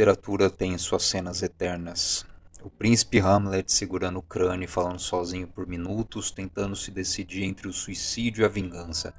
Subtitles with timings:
[0.00, 2.24] literatura tem suas cenas eternas.
[2.62, 7.68] O príncipe Hamlet segurando o crânio e falando sozinho por minutos, tentando se decidir entre
[7.68, 9.12] o suicídio e a vingança.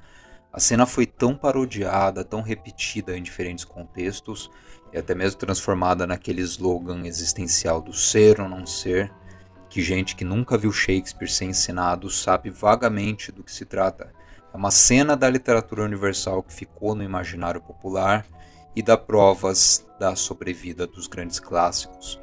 [0.52, 4.50] A cena foi tão parodiada, tão repetida em diferentes contextos,
[4.92, 9.08] e até mesmo transformada naquele slogan existencial do ser ou não ser,
[9.70, 14.12] que gente que nunca viu Shakespeare ser ensinado sabe vagamente do que se trata.
[14.52, 18.26] É uma cena da literatura universal que ficou no imaginário popular
[18.74, 22.20] e dá provas da sobrevida dos grandes clássicos.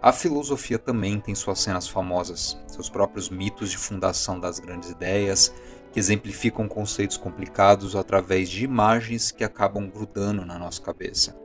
[0.00, 5.54] A filosofia também tem suas cenas famosas, seus próprios mitos de fundação das grandes ideias,
[5.92, 11.36] que exemplificam conceitos complicados através de imagens que acabam grudando na nossa cabeça.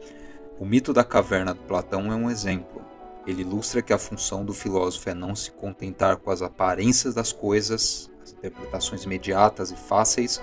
[0.59, 2.81] O mito da caverna de Platão é um exemplo.
[3.27, 7.31] Ele ilustra que a função do filósofo é não se contentar com as aparências das
[7.31, 10.41] coisas, as interpretações imediatas e fáceis,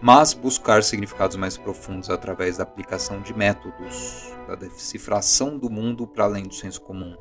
[0.00, 6.24] mas buscar significados mais profundos através da aplicação de métodos, da decifração do mundo para
[6.24, 7.16] além do senso comum.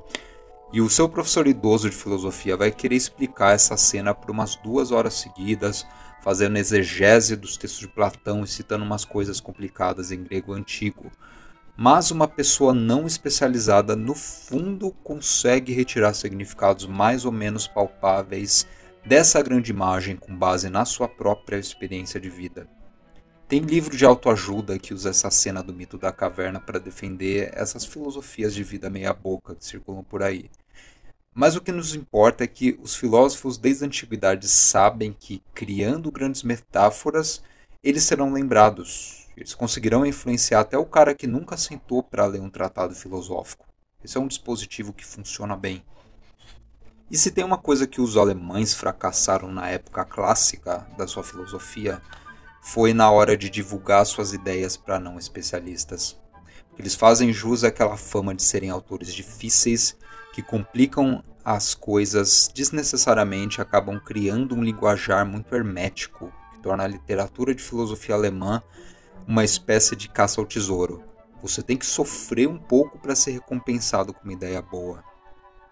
[0.72, 4.92] E o seu professor idoso de filosofia vai querer explicar essa cena por umas duas
[4.92, 5.86] horas seguidas,
[6.22, 11.12] fazendo exegese dos textos de Platão e citando umas coisas complicadas em grego antigo.
[11.76, 18.68] Mas uma pessoa não especializada, no fundo, consegue retirar significados mais ou menos palpáveis
[19.06, 22.68] dessa grande imagem com base na sua própria experiência de vida.
[23.50, 27.84] Tem livro de autoajuda que usa essa cena do mito da caverna para defender essas
[27.84, 30.52] filosofias de vida meia-boca que circulam por aí.
[31.34, 36.12] Mas o que nos importa é que os filósofos desde a antiguidade sabem que, criando
[36.12, 37.42] grandes metáforas,
[37.84, 39.28] eles serão lembrados.
[39.36, 43.66] Eles conseguirão influenciar até o cara que nunca sentou para ler um tratado filosófico.
[44.04, 45.84] Esse é um dispositivo que funciona bem.
[47.10, 52.00] E se tem uma coisa que os alemães fracassaram na época clássica da sua filosofia,
[52.62, 56.18] foi na hora de divulgar suas ideias para não especialistas.
[56.78, 59.98] Eles fazem jus àquela fama de serem autores difíceis,
[60.34, 67.54] que complicam as coisas desnecessariamente, acabam criando um linguajar muito hermético, que torna a literatura
[67.54, 68.62] de filosofia alemã
[69.28, 71.04] uma espécie de caça ao tesouro.
[71.42, 75.04] Você tem que sofrer um pouco para ser recompensado com uma ideia boa.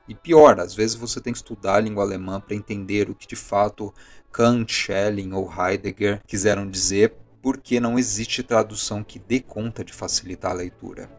[0.08, 3.28] E pior, às vezes você tem que estudar a língua alemã para entender o que
[3.28, 3.94] de fato
[4.38, 10.52] Kant, Schelling ou Heidegger quiseram dizer, porque não existe tradução que dê conta de facilitar
[10.52, 11.10] a leitura.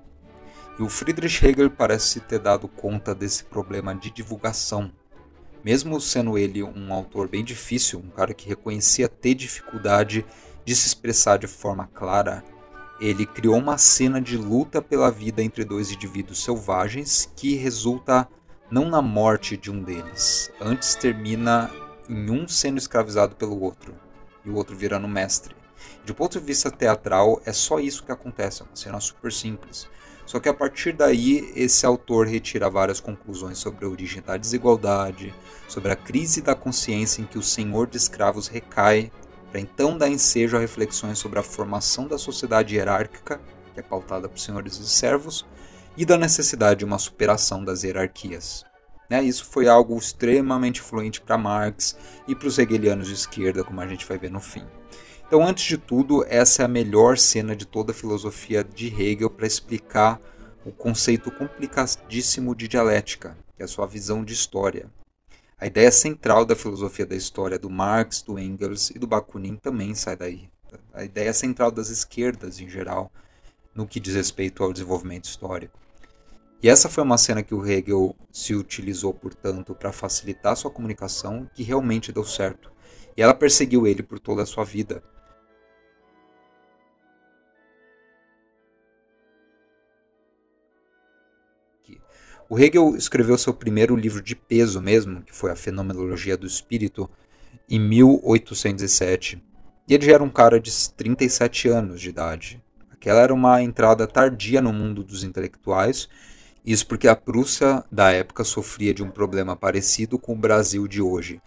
[0.79, 4.93] E o Friedrich Hegel parece ter dado conta desse problema de divulgação.
[5.65, 10.25] Mesmo sendo ele um autor bem difícil, um cara que reconhecia ter dificuldade
[10.65, 12.45] de se expressar de forma clara,
[13.01, 18.28] ele criou uma cena de luta pela vida entre dois indivíduos selvagens que resulta
[18.71, 20.53] não na morte de um deles.
[20.61, 21.69] Antes termina
[22.09, 23.95] em um sendo escravizado pelo outro
[24.45, 25.55] e o outro virando mestre.
[26.05, 29.89] De ponto de vista teatral, é só isso que acontece, é uma cena super simples.
[30.25, 35.35] Só que a partir daí, esse autor retira várias conclusões sobre a origem da desigualdade,
[35.67, 39.11] sobre a crise da consciência em que o senhor de escravos recai,
[39.51, 43.41] para então dar ensejo a reflexões sobre a formação da sociedade hierárquica,
[43.73, 45.47] que é pautada por senhores e servos,
[45.97, 48.68] e da necessidade de uma superação das hierarquias.
[49.09, 49.23] Né?
[49.23, 51.97] Isso foi algo extremamente influente para Marx
[52.27, 54.65] e para os hegelianos de esquerda, como a gente vai ver no fim.
[55.27, 59.31] Então, antes de tudo, essa é a melhor cena de toda a filosofia de Hegel
[59.31, 60.21] para explicar
[60.65, 64.91] o conceito complicadíssimo de dialética, que é a sua visão de história.
[65.59, 69.95] A ideia central da filosofia da história do Marx, do Engels e do Bakunin também
[69.95, 70.49] sai daí.
[70.95, 73.11] A ideia central das esquerdas em geral,
[73.75, 75.79] no que diz respeito ao desenvolvimento histórico.
[76.61, 81.49] E essa foi uma cena que o Hegel se utilizou, portanto, para facilitar sua comunicação,
[81.55, 82.73] que realmente deu certo.
[83.17, 85.03] E ela perseguiu ele por toda a sua vida.
[92.51, 97.09] O Hegel escreveu seu primeiro livro de peso mesmo, que foi a Fenomenologia do Espírito,
[97.69, 99.41] em 1807.
[99.87, 102.65] E ele já era um cara de 37 anos de idade.
[102.91, 106.09] Aquela era uma entrada tardia no mundo dos intelectuais
[106.70, 111.00] isso porque a Prússia da época sofria de um problema parecido com o Brasil de
[111.00, 111.41] hoje.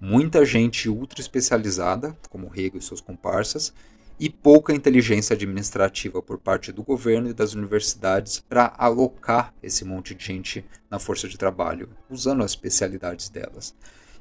[0.00, 3.74] Muita gente ultra especializada, como Hegel e seus comparsas,
[4.20, 10.14] e pouca inteligência administrativa por parte do governo e das universidades para alocar esse monte
[10.14, 13.74] de gente na força de trabalho, usando as especialidades delas.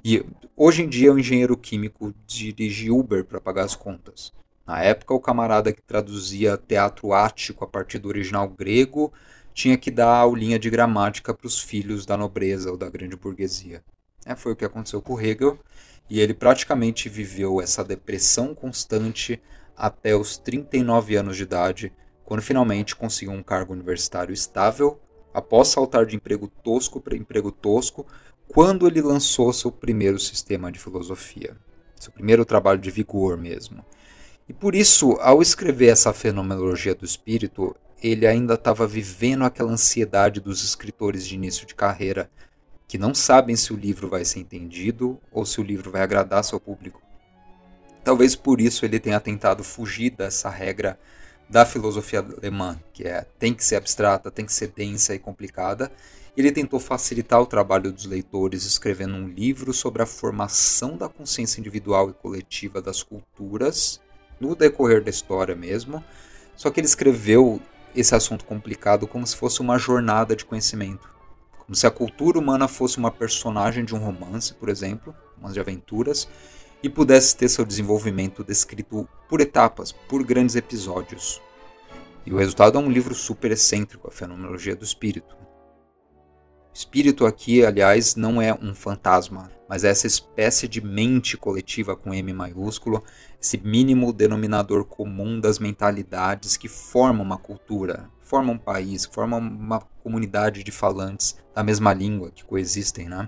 [0.03, 0.25] E
[0.55, 4.33] hoje em dia o engenheiro químico dirige Uber para pagar as contas.
[4.65, 9.13] Na época, o camarada que traduzia teatro ático a partir do original grego
[9.57, 13.83] tinha que dar aulinha de gramática para os filhos da nobreza ou da grande burguesia.
[14.23, 15.57] É, foi o que aconteceu com Hegel,
[16.07, 19.41] e ele praticamente viveu essa depressão constante
[19.75, 21.91] até os 39 anos de idade,
[22.23, 24.99] quando finalmente conseguiu um cargo universitário estável,
[25.33, 28.05] após saltar de emprego tosco para emprego tosco,
[28.47, 31.57] quando ele lançou seu primeiro sistema de filosofia,
[31.95, 33.83] seu primeiro trabalho de vigor mesmo.
[34.47, 40.39] E por isso, ao escrever essa fenomenologia do espírito, ele ainda estava vivendo aquela ansiedade
[40.39, 42.29] dos escritores de início de carreira,
[42.87, 46.43] que não sabem se o livro vai ser entendido ou se o livro vai agradar
[46.45, 47.01] seu público.
[48.05, 50.97] Talvez por isso ele tenha tentado fugir dessa regra
[51.49, 55.91] da filosofia alemã, que é tem que ser abstrata, tem que ser densa e complicada.
[56.37, 61.59] Ele tentou facilitar o trabalho dos leitores escrevendo um livro sobre a formação da consciência
[61.59, 63.99] individual e coletiva das culturas
[64.39, 66.03] no decorrer da história mesmo.
[66.55, 67.61] Só que ele escreveu
[67.95, 71.09] esse assunto complicado como se fosse uma jornada de conhecimento.
[71.57, 75.59] Como se a cultura humana fosse uma personagem de um romance, por exemplo, romance de
[75.59, 76.27] aventuras,
[76.81, 81.41] e pudesse ter seu desenvolvimento descrito por etapas, por grandes episódios.
[82.25, 85.46] E o resultado é um livro super excêntrico, a Fenomenologia do Espírito.
[86.77, 92.13] Espírito aqui, aliás, não é um fantasma, mas é essa espécie de mente coletiva com
[92.13, 93.03] M maiúsculo,
[93.41, 99.79] esse mínimo denominador comum das mentalidades que formam uma cultura, formam um país, formam uma
[100.03, 103.27] comunidade de falantes da mesma língua que coexistem, né?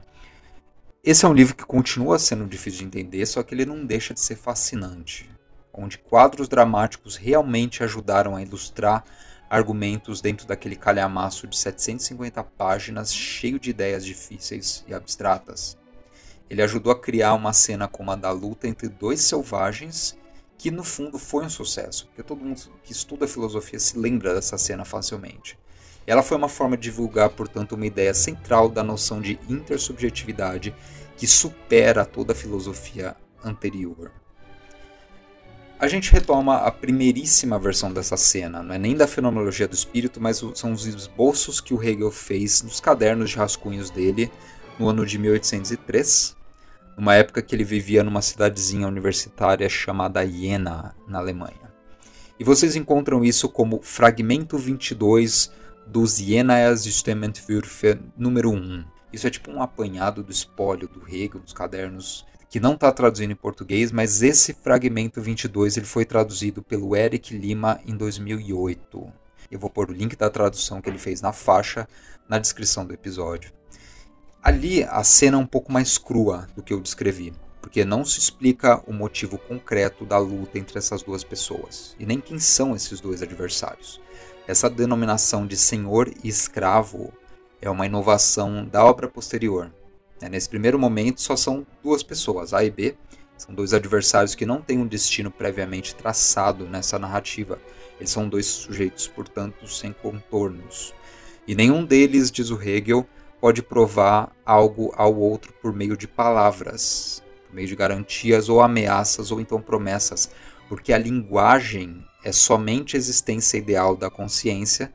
[1.04, 4.13] Esse é um livro que continua sendo difícil de entender, só que ele não deixa
[4.13, 5.28] de ser fascinante,
[5.74, 9.04] onde quadros dramáticos realmente ajudaram a ilustrar
[9.50, 15.78] argumentos dentro daquele calhamaço de 750 páginas cheio de ideias difíceis e abstratas.
[16.50, 20.18] Ele ajudou a criar uma cena como a da luta entre dois selvagens,
[20.57, 24.57] que no fundo foi um sucesso, porque todo mundo que estuda filosofia se lembra dessa
[24.57, 25.57] cena facilmente.
[26.06, 30.75] Ela foi uma forma de divulgar, portanto, uma ideia central da noção de intersubjetividade
[31.16, 34.12] que supera toda a filosofia anterior.
[35.79, 40.19] A gente retoma a primeiríssima versão dessa cena, não é nem da fenomenologia do espírito,
[40.19, 44.29] mas são os esboços que o Hegel fez nos cadernos de rascunhos dele
[44.77, 46.35] no ano de 1803,
[46.97, 51.71] numa época que ele vivia numa cidadezinha universitária chamada Jena, na Alemanha.
[52.37, 55.49] E vocês encontram isso como fragmento 22
[55.87, 58.83] dos Jenaer Systementwürfe número 1.
[59.13, 63.31] Isso é tipo um apanhado do espólio do Hegel, dos cadernos que não está traduzido
[63.31, 69.13] em português, mas esse fragmento 22 ele foi traduzido pelo Eric Lima em 2008.
[69.51, 71.88] Eu vou pôr o link da tradução que ele fez na faixa
[72.28, 73.51] na descrição do episódio.
[74.42, 78.18] Ali a cena é um pouco mais crua do que eu descrevi, porque não se
[78.18, 83.00] explica o motivo concreto da luta entre essas duas pessoas, e nem quem são esses
[83.00, 84.01] dois adversários.
[84.48, 87.13] Essa denominação de senhor e escravo
[87.62, 89.72] é uma inovação da obra posterior,
[90.27, 92.95] nesse primeiro momento, só são duas pessoas, A e B.
[93.38, 97.57] São dois adversários que não têm um destino previamente traçado nessa narrativa.
[97.98, 100.94] Eles são dois sujeitos, portanto, sem contornos.
[101.48, 103.07] E nenhum deles, diz o Hegel,
[103.39, 109.31] pode provar algo ao outro por meio de palavras, por meio de garantias ou ameaças
[109.31, 110.30] ou então promessas,
[110.68, 114.94] porque a linguagem é somente a existência ideal da consciência,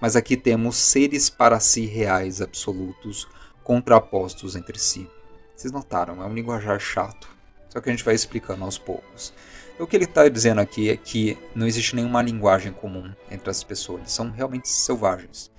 [0.00, 3.28] mas aqui temos seres para si reais absolutos
[3.66, 5.10] contrapostos entre si.
[5.56, 7.28] Vocês notaram, é um linguajar chato,
[7.68, 9.34] só que a gente vai explicando aos poucos.
[9.74, 13.50] Então, o que ele está dizendo aqui é que não existe nenhuma linguagem comum entre
[13.50, 15.50] as pessoas, eles são realmente selvagens.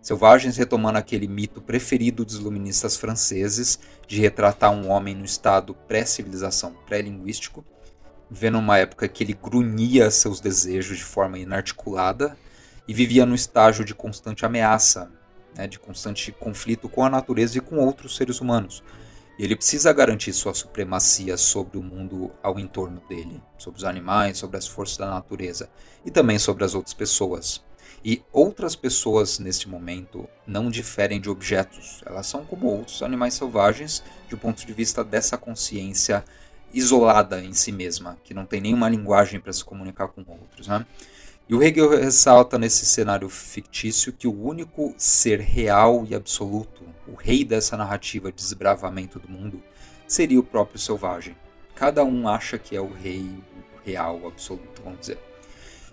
[0.00, 6.72] Selvagens retomando aquele mito preferido dos iluministas franceses de retratar um homem no estado pré-civilização,
[6.86, 7.64] pré-linguístico,
[8.30, 12.38] vendo uma época que ele grunhia seus desejos de forma inarticulada
[12.86, 15.10] e vivia no estágio de constante ameaça,
[15.56, 18.82] né, de constante conflito com a natureza e com outros seres humanos.
[19.38, 24.38] E ele precisa garantir sua supremacia sobre o mundo ao entorno dele, sobre os animais,
[24.38, 25.68] sobre as forças da natureza
[26.04, 27.62] e também sobre as outras pessoas.
[28.04, 34.02] E outras pessoas neste momento não diferem de objetos, elas são como outros animais selvagens,
[34.30, 36.24] do ponto de vista dessa consciência
[36.72, 40.68] isolada em si mesma, que não tem nenhuma linguagem para se comunicar com outros.
[40.68, 40.86] Né?
[41.48, 47.14] E o Hegel ressalta nesse cenário fictício que o único ser real e absoluto, o
[47.14, 49.62] rei dessa narrativa de desbravamento do mundo,
[50.08, 51.36] seria o próprio selvagem.
[51.72, 55.18] Cada um acha que é o rei o real, absoluto, vamos dizer.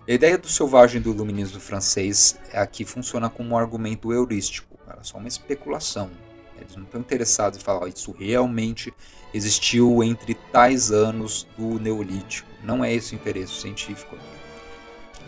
[0.07, 5.03] A ideia do selvagem do iluminismo francês é aqui funciona como um argumento heurístico, é
[5.03, 6.09] só uma especulação.
[6.57, 8.91] Eles não estão interessados em falar isso realmente
[9.31, 12.49] existiu entre tais anos do Neolítico.
[12.63, 14.17] Não é esse o interesse científico.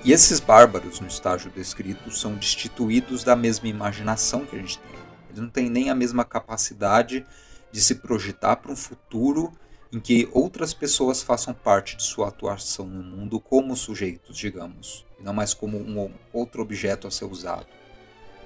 [0.05, 5.00] E esses bárbaros no estágio descrito são destituídos da mesma imaginação que a gente tem.
[5.29, 7.25] Eles não têm nem a mesma capacidade
[7.71, 9.51] de se projetar para um futuro
[9.91, 15.24] em que outras pessoas façam parte de sua atuação no mundo como sujeitos, digamos, e
[15.24, 17.65] não mais como um outro objeto a ser usado.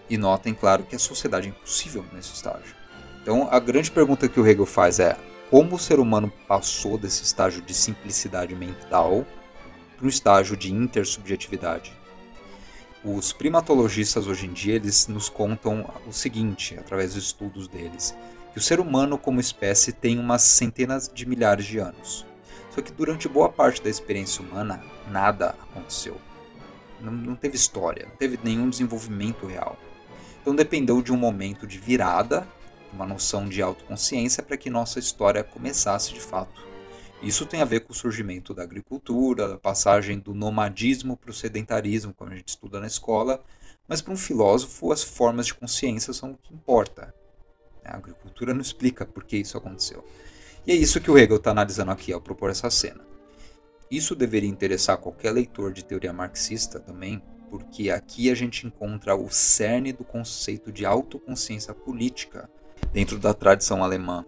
[0.09, 2.73] E notem, claro, que a sociedade é impossível nesse estágio.
[3.21, 5.17] Então, a grande pergunta que o Hegel faz é:
[5.49, 9.25] como o ser humano passou desse estágio de simplicidade mental
[9.99, 11.91] para um estágio de intersubjetividade?
[13.03, 18.15] Os primatologistas hoje em dia eles nos contam o seguinte, através dos estudos deles,
[18.53, 22.25] que o ser humano como espécie tem umas centenas de milhares de anos.
[22.71, 26.19] Só que durante boa parte da experiência humana, nada aconteceu.
[27.01, 29.77] Não, não teve história, não teve nenhum desenvolvimento real.
[30.41, 32.47] Então dependeu de um momento de virada,
[32.93, 36.68] uma noção de autoconsciência para que nossa história começasse de fato.
[37.21, 41.33] Isso tem a ver com o surgimento da agricultura, da passagem do nomadismo para o
[41.33, 43.43] sedentarismo, como a gente estuda na escola,
[43.88, 47.13] mas para um filósofo as formas de consciência são o que importa.
[47.83, 50.05] A agricultura não explica por que isso aconteceu.
[50.65, 53.03] E é isso que o Hegel está analisando aqui ao propor essa cena.
[53.91, 59.29] Isso deveria interessar qualquer leitor de teoria marxista também, porque aqui a gente encontra o
[59.29, 62.49] cerne do conceito de autoconsciência política
[62.93, 64.23] dentro da tradição alemã.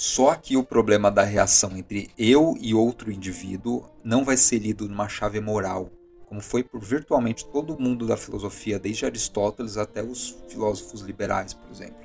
[0.00, 4.88] Só que o problema da reação entre eu e outro indivíduo não vai ser lido
[4.88, 5.90] numa chave moral,
[6.26, 11.52] como foi por virtualmente todo o mundo da filosofia, desde Aristóteles até os filósofos liberais,
[11.52, 11.98] por exemplo.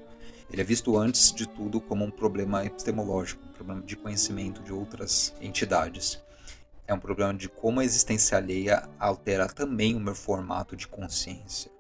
[0.52, 4.74] Ele é visto antes de tudo como um problema epistemológico, um problema de conhecimento de
[4.74, 6.20] outras entidades.
[6.88, 11.73] É um problema de como a existência alheia altera também o meu formato de consciência.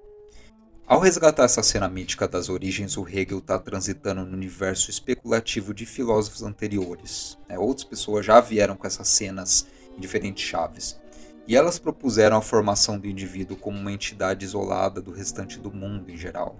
[0.86, 5.86] Ao resgatar essa cena mítica das origens, o Hegel está transitando no universo especulativo de
[5.86, 7.38] filósofos anteriores.
[7.48, 11.00] É, outras pessoas já vieram com essas cenas em diferentes chaves.
[11.48, 16.10] E elas propuseram a formação do indivíduo como uma entidade isolada do restante do mundo
[16.10, 16.58] em geral.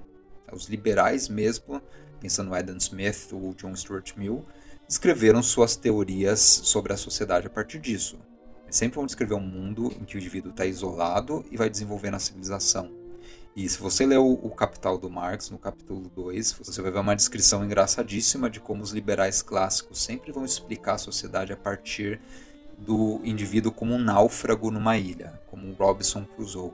[0.52, 1.82] Os liberais mesmo
[2.24, 4.46] pensando no Adam Smith ou John Stuart Mill,
[4.88, 8.18] escreveram suas teorias sobre a sociedade a partir disso.
[8.70, 12.20] Sempre vão descrever um mundo em que o indivíduo está isolado e vai desenvolvendo a
[12.20, 13.03] civilização.
[13.56, 17.16] E se você ler o, Capital do Marx, no capítulo 2, você vai ver uma
[17.16, 22.20] descrição engraçadíssima de como os liberais clássicos sempre vão explicar a sociedade a partir
[22.80, 26.72] do indivíduo como um náufrago numa ilha, como um Robinson Crusoe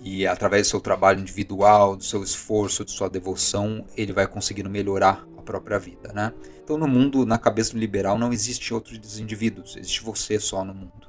[0.00, 4.70] e através do seu trabalho individual, do seu esforço, de sua devoção, ele vai conseguindo
[4.70, 6.32] melhorar a própria vida, né?
[6.62, 10.74] Então, no mundo, na cabeça do liberal, não existe outros indivíduos, existe você só no
[10.74, 11.07] mundo.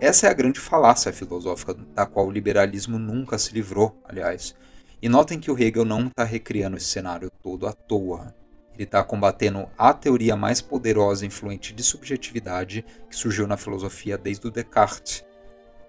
[0.00, 4.54] Essa é a grande falácia filosófica da qual o liberalismo nunca se livrou, aliás.
[5.02, 8.34] E notem que o Hegel não está recriando esse cenário todo à toa.
[8.72, 14.16] Ele está combatendo a teoria mais poderosa e influente de subjetividade que surgiu na filosofia
[14.16, 15.22] desde o Descartes,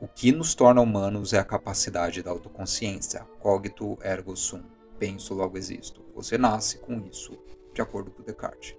[0.02, 4.64] o que nos torna humanos é a capacidade da autoconsciência, cogito ergo sum,
[5.00, 6.04] penso logo existo.
[6.16, 7.38] Você nasce com isso,
[7.74, 8.76] de acordo com Descartes.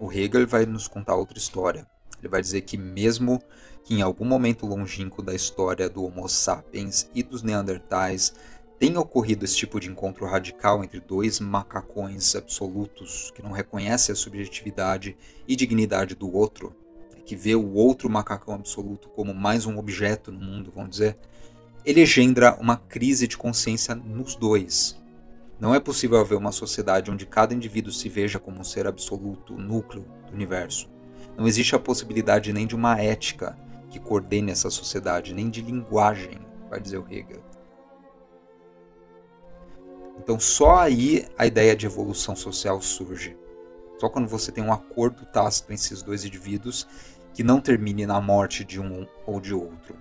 [0.00, 1.86] O Hegel vai nos contar outra história.
[2.18, 3.38] Ele vai dizer que mesmo
[3.84, 8.34] que em algum momento longínquo da história do Homo sapiens e dos Neandertais
[8.78, 14.16] tenha ocorrido esse tipo de encontro radical entre dois macacões absolutos que não reconhecem a
[14.16, 16.74] subjetividade e dignidade do outro,
[17.26, 21.18] que vê o outro macacão absoluto como mais um objeto no mundo, vamos dizer,
[21.84, 24.98] ele engendra uma crise de consciência nos dois.
[25.60, 29.52] Não é possível haver uma sociedade onde cada indivíduo se veja como um ser absoluto,
[29.54, 30.88] núcleo do universo.
[31.36, 33.58] Não existe a possibilidade nem de uma ética
[33.90, 36.38] que coordene essa sociedade, nem de linguagem,
[36.70, 37.42] vai dizer o Hegel.
[40.18, 43.36] Então, só aí a ideia de evolução social surge.
[43.98, 46.86] Só quando você tem um acordo tácito entre esses dois indivíduos
[47.34, 49.96] que não termine na morte de um ou de outro.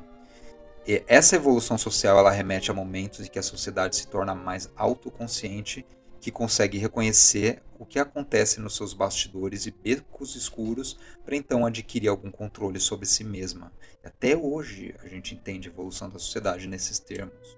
[0.87, 4.69] E essa evolução social ela remete a momentos em que a sociedade se torna mais
[4.75, 5.85] autoconsciente,
[6.19, 12.09] que consegue reconhecer o que acontece nos seus bastidores e becos escuros para então adquirir
[12.09, 13.71] algum controle sobre si mesma.
[14.03, 17.57] E até hoje a gente entende a evolução da sociedade nesses termos.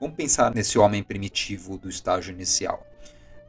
[0.00, 2.86] Vamos pensar nesse homem primitivo do estágio inicial.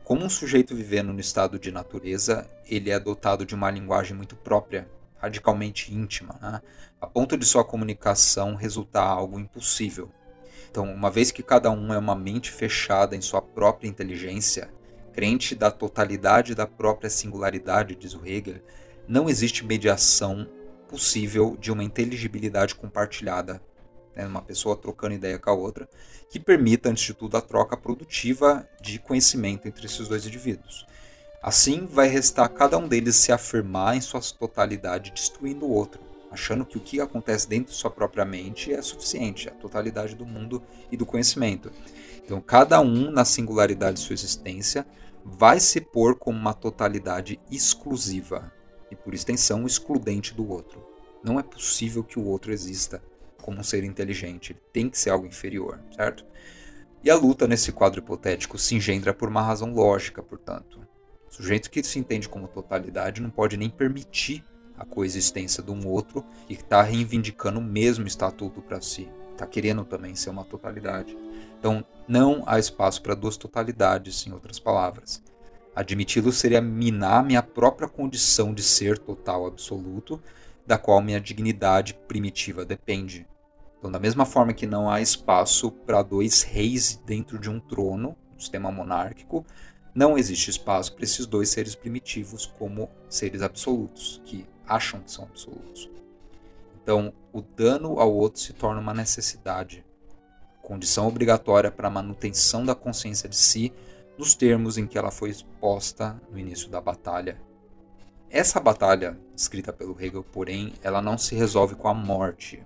[0.04, 4.36] Como um sujeito vivendo no estado de natureza, ele é dotado de uma linguagem muito
[4.36, 6.62] própria, radicalmente íntima, né?
[7.02, 10.12] a ponto de sua comunicação resultar algo impossível.
[10.75, 14.70] Então, uma vez que cada um é uma mente fechada em sua própria inteligência,
[15.13, 18.60] crente da totalidade da própria singularidade, diz o Hegel,
[19.08, 20.46] não existe mediação
[20.89, 23.62] possível de uma inteligibilidade compartilhada
[24.13, 25.88] né, uma pessoa trocando ideia com a outra,
[26.29, 30.86] que permita, antes de tudo, a troca produtiva de conhecimento entre esses dois indivíduos.
[31.41, 36.01] Assim, vai restar cada um deles se afirmar em sua totalidade, destruindo o outro,
[36.36, 40.25] achando que o que acontece dentro de sua própria mente é suficiente, a totalidade do
[40.25, 40.62] mundo
[40.92, 41.72] e do conhecimento.
[42.24, 44.86] Então, cada um, na singularidade de sua existência,
[45.24, 48.51] vai se pôr como uma totalidade exclusiva
[48.92, 50.86] e, por extensão, excludente do outro.
[51.24, 53.01] Não é possível que o outro exista
[53.42, 56.25] como um ser inteligente, ele tem que ser algo inferior, certo?
[57.04, 60.80] E a luta nesse quadro hipotético se engendra por uma razão lógica, portanto.
[61.30, 64.44] O sujeito que se entende como totalidade não pode nem permitir
[64.77, 69.10] a coexistência de um outro e está reivindicando o mesmo estatuto para si.
[69.32, 71.17] Está querendo também ser uma totalidade.
[71.60, 75.22] Então, não há espaço para duas totalidades, em outras palavras.
[75.75, 80.22] Admiti-lo seria minar minha própria condição de ser total absoluto,
[80.65, 83.27] da qual minha dignidade primitiva depende.
[83.77, 88.15] Então, da mesma forma que não há espaço para dois reis dentro de um trono,
[88.36, 89.46] um sistema monárquico,
[89.94, 95.25] não existe espaço para esses dois seres primitivos como seres absolutos, que acham que são
[95.25, 95.89] absolutos.
[96.81, 99.84] Então, o dano ao outro se torna uma necessidade,
[100.62, 103.74] condição obrigatória para a manutenção da consciência de si
[104.17, 107.41] nos termos em que ela foi exposta no início da batalha.
[108.29, 112.63] Essa batalha, escrita pelo Hegel, porém, ela não se resolve com a morte.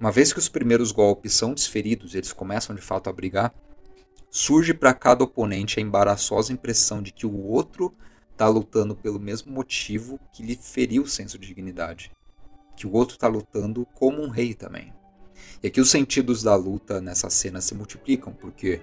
[0.00, 3.54] Uma vez que os primeiros golpes são desferidos, eles começam de fato a brigar,
[4.30, 7.94] surge para cada oponente a embaraçosa impressão de que o outro
[8.42, 12.10] está lutando pelo mesmo motivo que lhe feriu o senso de dignidade.
[12.76, 14.92] Que o outro está lutando como um rei também.
[15.62, 18.80] E aqui os sentidos da luta nessa cena se multiplicam, porque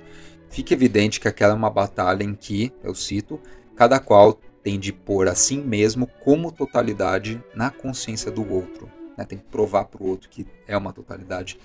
[0.50, 3.38] fica evidente que aquela é uma batalha em que, eu cito,
[3.75, 8.89] cada qual tem de pôr a si mesmo como totalidade na consciência do outro.
[9.18, 9.25] Né?
[9.25, 11.60] Tem que provar para o outro que é uma totalidade.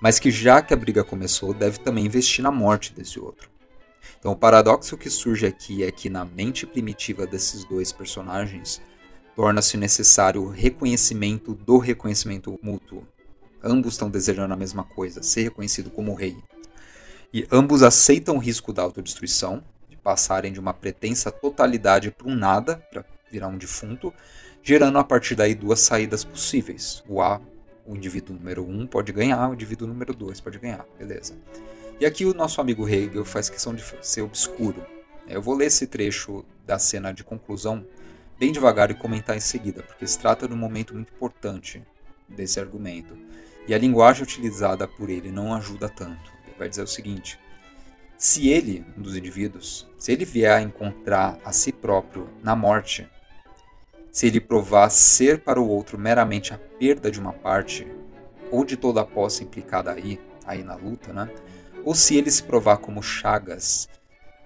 [0.00, 3.53] Mas que já que a briga começou, deve também investir na morte desse outro.
[4.18, 8.80] Então o paradoxo que surge aqui é que na mente primitiva desses dois personagens
[9.34, 13.06] torna-se necessário o reconhecimento do reconhecimento mútuo.
[13.62, 16.36] Ambos estão desejando a mesma coisa, ser reconhecido como rei.
[17.32, 22.34] E ambos aceitam o risco da autodestruição, de passarem de uma pretensa totalidade para um
[22.34, 24.14] nada, para virar um defunto,
[24.62, 27.02] gerando a partir daí duas saídas possíveis.
[27.08, 27.40] O A,
[27.84, 31.34] o indivíduo número 1 um pode ganhar, o indivíduo número 2 pode ganhar, beleza.
[32.00, 34.84] E aqui o nosso amigo Hegel faz questão de ser obscuro.
[35.26, 37.86] Eu vou ler esse trecho da cena de conclusão
[38.38, 41.82] bem devagar e comentar em seguida, porque se trata de um momento muito importante
[42.28, 43.16] desse argumento.
[43.66, 47.38] E a linguagem utilizada por ele não ajuda tanto vai dizer o seguinte:
[48.16, 53.08] se ele, um dos indivíduos, se ele vier a encontrar a si próprio na morte,
[54.10, 57.86] se ele provar ser para o outro meramente a perda de uma parte,
[58.50, 61.28] ou de toda a posse implicada aí, aí na luta, né?
[61.84, 63.88] Ou se ele se provar como Chagas,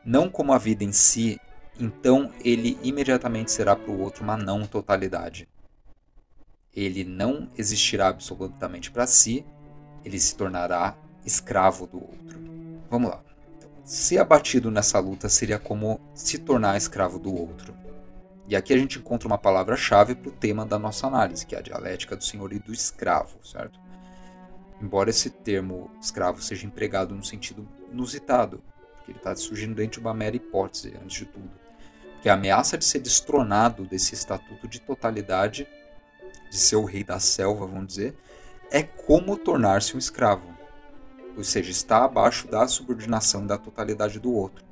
[0.05, 1.41] não como a vida em si,
[1.79, 5.49] então ele imediatamente será para o outro uma não totalidade.
[6.75, 9.45] Ele não existirá absolutamente para si,
[10.05, 12.39] ele se tornará escravo do outro.
[12.91, 13.23] Vamos lá.
[13.85, 17.75] Ser abatido nessa luta seria como se tornar escravo do outro.
[18.47, 21.59] E aqui a gente encontra uma palavra-chave para o tema da nossa análise, que é
[21.59, 23.79] a dialética do senhor e do escravo, certo?
[24.81, 28.63] Embora esse termo escravo seja empregado num sentido inusitado,
[28.97, 31.51] porque ele está surgindo dentro de uma mera hipótese, antes de tudo,
[32.23, 35.67] que a ameaça de ser destronado desse estatuto de totalidade,
[36.51, 38.17] de ser o rei da selva, vamos dizer,
[38.71, 40.57] é como tornar-se um escravo.
[41.37, 44.65] Ou seja, está abaixo da subordinação da totalidade do outro.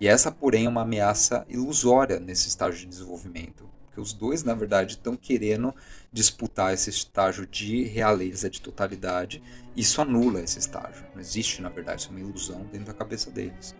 [0.00, 4.54] E essa, porém, é uma ameaça ilusória nesse estágio de desenvolvimento, porque os dois, na
[4.54, 5.74] verdade, estão querendo
[6.12, 9.42] disputar esse estágio de realeza, de totalidade,
[9.76, 11.04] isso anula esse estágio.
[11.12, 13.74] Não existe, na verdade, isso é uma ilusão dentro da cabeça deles.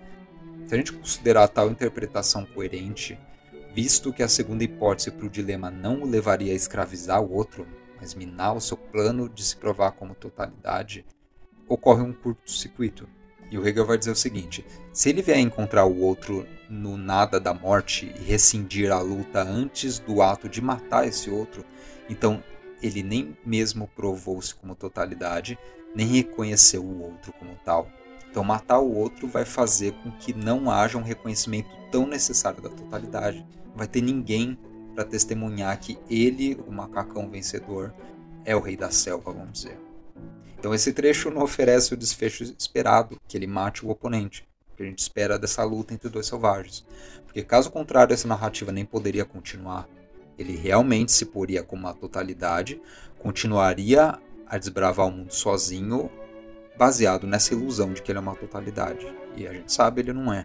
[0.67, 3.19] Se a gente considerar tal interpretação coerente,
[3.73, 7.67] visto que a segunda hipótese para o dilema não o levaria a escravizar o outro,
[8.01, 11.05] mas minar o seu plano de se provar como totalidade,
[11.69, 13.09] ocorre um curto-circuito.
[13.51, 17.41] E o Hegel vai dizer o seguinte: se ele vier encontrar o outro no nada
[17.41, 21.65] da morte e rescindir a luta antes do ato de matar esse outro,
[22.09, 22.43] então
[22.83, 25.59] ele nem mesmo provou-se como totalidade,
[25.95, 27.91] nem reconheceu o outro como tal.
[28.31, 32.69] Então, matar o outro vai fazer com que não haja um reconhecimento tão necessário da
[32.69, 33.45] totalidade.
[33.67, 34.57] Não vai ter ninguém
[34.95, 37.93] para testemunhar que ele, o macacão vencedor,
[38.45, 39.90] é o rei da selva, vamos dizer.
[40.61, 44.47] Então esse trecho não oferece o desfecho esperado, que ele mate o oponente,
[44.77, 46.85] que a gente espera dessa luta entre dois selvagens.
[47.25, 49.89] Porque caso contrário, essa narrativa nem poderia continuar.
[50.39, 52.79] Ele realmente se poria como uma totalidade,
[53.19, 56.11] continuaria a desbravar o mundo sozinho,
[56.77, 59.11] baseado nessa ilusão de que ele é uma totalidade.
[59.35, 60.45] E a gente sabe ele não é.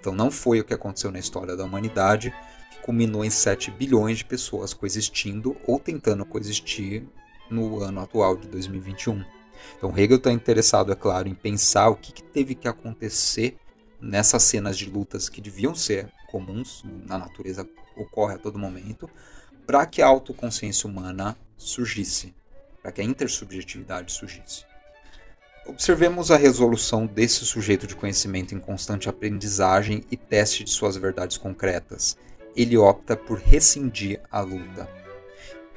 [0.00, 2.34] Então não foi o que aconteceu na história da humanidade,
[2.72, 7.04] que culminou em 7 bilhões de pessoas coexistindo ou tentando coexistir
[7.48, 9.35] no ano atual de 2021.
[9.76, 13.56] Então Hegel está interessado, é claro, em pensar o que, que teve que acontecer
[14.00, 19.08] nessas cenas de lutas que deviam ser comuns na natureza, ocorre a todo momento,
[19.66, 22.34] para que a autoconsciência humana surgisse,
[22.82, 24.64] para que a intersubjetividade surgisse.
[25.66, 31.36] Observemos a resolução desse sujeito de conhecimento em constante aprendizagem e teste de suas verdades
[31.36, 32.16] concretas.
[32.54, 34.88] Ele opta por rescindir a luta.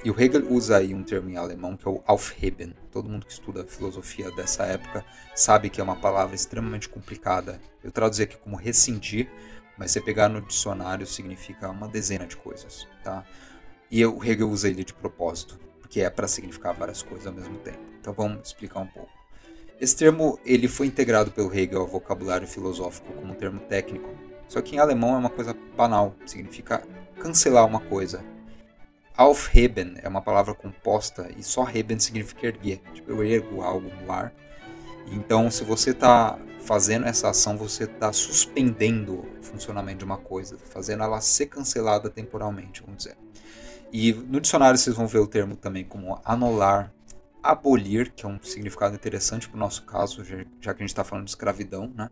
[0.01, 2.73] E o Hegel usa aí um termo em alemão que é o Aufheben.
[2.89, 7.59] Todo mundo que estuda filosofia dessa época sabe que é uma palavra extremamente complicada.
[7.83, 9.29] Eu traduzi aqui como rescindir,
[9.77, 13.25] mas se pegar no dicionário significa uma dezena de coisas, tá?
[13.91, 17.57] E o Hegel usa ele de propósito, porque é para significar várias coisas ao mesmo
[17.57, 17.79] tempo.
[17.99, 19.11] Então vamos explicar um pouco.
[19.81, 24.09] Esse termo ele foi integrado pelo Hegel ao vocabulário filosófico como um termo técnico,
[24.47, 26.87] só que em alemão é uma coisa banal, significa
[27.19, 28.23] cancelar uma coisa.
[29.19, 34.09] Aufheben é uma palavra composta e só Heben significa erguer, tipo eu ergo algo no
[34.09, 34.33] ar.
[35.11, 40.57] Então, se você está fazendo essa ação, você está suspendendo o funcionamento de uma coisa,
[40.57, 43.17] fazendo ela ser cancelada temporalmente, vamos dizer.
[43.91, 46.89] E no dicionário vocês vão ver o termo também como anular,
[47.43, 51.03] abolir, que é um significado interessante para o nosso caso, já, que a gente está
[51.03, 52.09] falando de escravidão, né?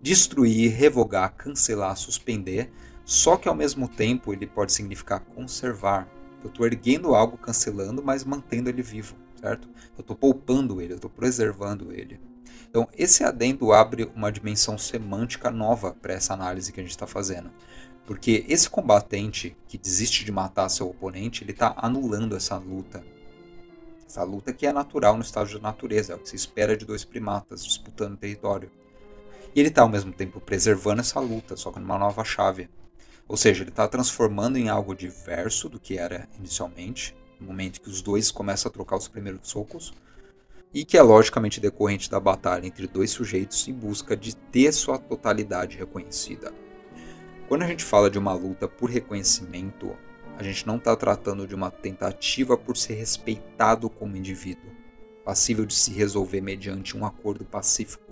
[0.00, 2.72] destruir, revogar, cancelar, suspender,
[3.04, 6.08] só que ao mesmo tempo ele pode significar conservar.
[6.42, 9.68] Eu estou erguendo algo, cancelando, mas mantendo ele vivo, certo?
[9.96, 12.20] Eu estou poupando ele, eu estou preservando ele.
[12.68, 17.06] Então, esse adendo abre uma dimensão semântica nova para essa análise que a gente está
[17.06, 17.50] fazendo.
[18.06, 23.04] Porque esse combatente que desiste de matar seu oponente, ele está anulando essa luta,
[24.06, 26.86] essa luta que é natural no estado de natureza, é o que se espera de
[26.86, 28.70] dois primatas disputando território.
[29.54, 32.70] E ele está ao mesmo tempo preservando essa luta, só que numa nova chave.
[33.28, 37.90] Ou seja, ele está transformando em algo diverso do que era inicialmente, no momento que
[37.90, 39.92] os dois começam a trocar os primeiros socos,
[40.72, 44.98] e que é logicamente decorrente da batalha entre dois sujeitos em busca de ter sua
[44.98, 46.52] totalidade reconhecida.
[47.48, 49.96] Quando a gente fala de uma luta por reconhecimento,
[50.36, 54.70] a gente não está tratando de uma tentativa por ser respeitado como indivíduo,
[55.24, 58.07] passível de se resolver mediante um acordo pacífico.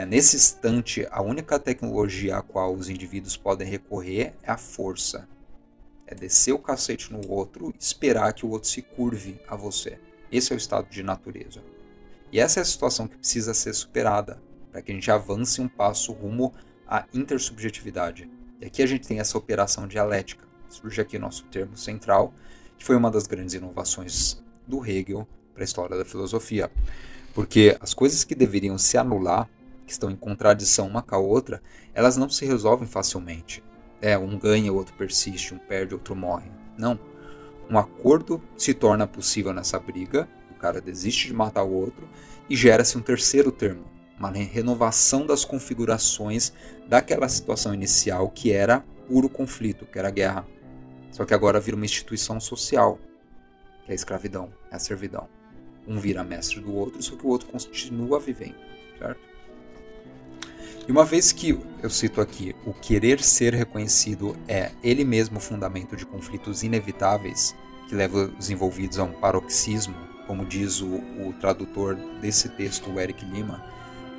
[0.00, 5.28] É, nesse instante, a única tecnologia a qual os indivíduos podem recorrer é a força.
[6.06, 10.00] É descer o cacete no outro esperar que o outro se curve a você.
[10.32, 11.62] Esse é o estado de natureza.
[12.32, 15.68] E essa é a situação que precisa ser superada para que a gente avance um
[15.68, 16.54] passo rumo
[16.88, 18.26] à intersubjetividade.
[18.58, 22.32] E aqui a gente tem essa operação dialética surge aqui nosso termo central,
[22.78, 26.70] que foi uma das grandes inovações do Hegel para a história da filosofia.
[27.34, 29.46] Porque as coisas que deveriam se anular,
[29.90, 31.60] que estão em contradição uma com a outra,
[31.92, 33.60] elas não se resolvem facilmente.
[34.00, 36.48] É, um ganha, o outro persiste, um perde, outro morre.
[36.78, 36.96] Não.
[37.68, 42.08] Um acordo se torna possível nessa briga, o cara desiste de matar o outro
[42.48, 43.84] e gera-se um terceiro termo,
[44.16, 46.52] uma renovação das configurações
[46.88, 50.46] daquela situação inicial que era puro conflito, que era guerra.
[51.10, 52.96] Só que agora vira uma instituição social,
[53.84, 55.28] que é a escravidão, é a servidão.
[55.86, 58.54] Um vira mestre do outro, só que o outro continua vivendo,
[58.96, 59.29] certo?
[60.88, 65.40] E uma vez que eu cito aqui, o querer ser reconhecido é ele mesmo o
[65.40, 67.54] fundamento de conflitos inevitáveis
[67.88, 73.00] que leva os envolvidos a um paroxismo, como diz o, o tradutor desse texto, o
[73.00, 73.64] Eric Lima,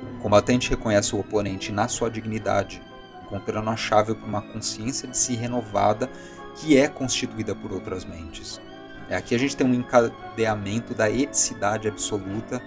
[0.02, 2.82] o combatente reconhece o oponente na sua dignidade,
[3.24, 6.10] encontrando a chave para uma consciência de si renovada
[6.56, 8.60] que é constituída por outras mentes.
[9.08, 12.62] É, aqui a gente tem um encadeamento da eticidade absoluta,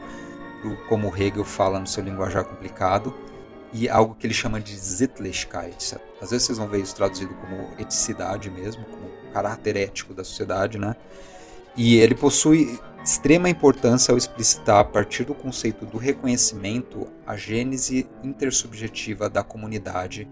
[0.89, 3.13] como Hegel fala no seu linguajar complicado,
[3.75, 5.97] e algo que ele chama de Sittlichkeit.
[6.21, 10.77] Às vezes vocês vão ver isso traduzido como eticidade mesmo, como caráter ético da sociedade,
[10.77, 10.95] né?
[11.75, 18.07] E ele possui extrema importância ao explicitar, a partir do conceito do reconhecimento, a gênese
[18.23, 20.25] intersubjetiva da comunidade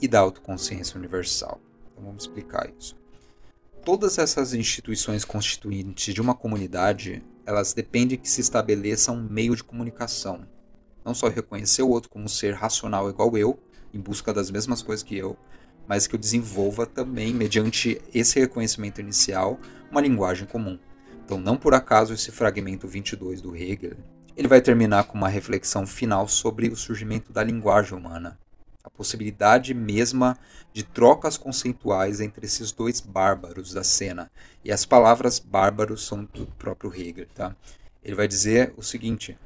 [0.00, 1.60] e da autoconsciência universal.
[1.92, 2.96] Então vamos explicar isso.
[3.84, 9.62] Todas essas instituições constituintes de uma comunidade, elas dependem que se estabeleça um meio de
[9.62, 10.48] comunicação.
[11.06, 13.58] Não só reconhecer o outro como um ser racional igual eu,
[13.94, 15.36] em busca das mesmas coisas que eu,
[15.86, 20.78] mas que eu desenvolva também, mediante esse reconhecimento inicial, uma linguagem comum.
[21.24, 23.96] Então, não por acaso esse fragmento 22 do Hegel,
[24.36, 28.36] ele vai terminar com uma reflexão final sobre o surgimento da linguagem humana
[28.86, 30.38] a possibilidade mesma
[30.72, 34.30] de trocas conceituais entre esses dois bárbaros da cena.
[34.64, 37.26] E as palavras bárbaros são do próprio Hegel.
[37.34, 37.54] Tá?
[38.04, 39.36] Ele vai dizer o seguinte: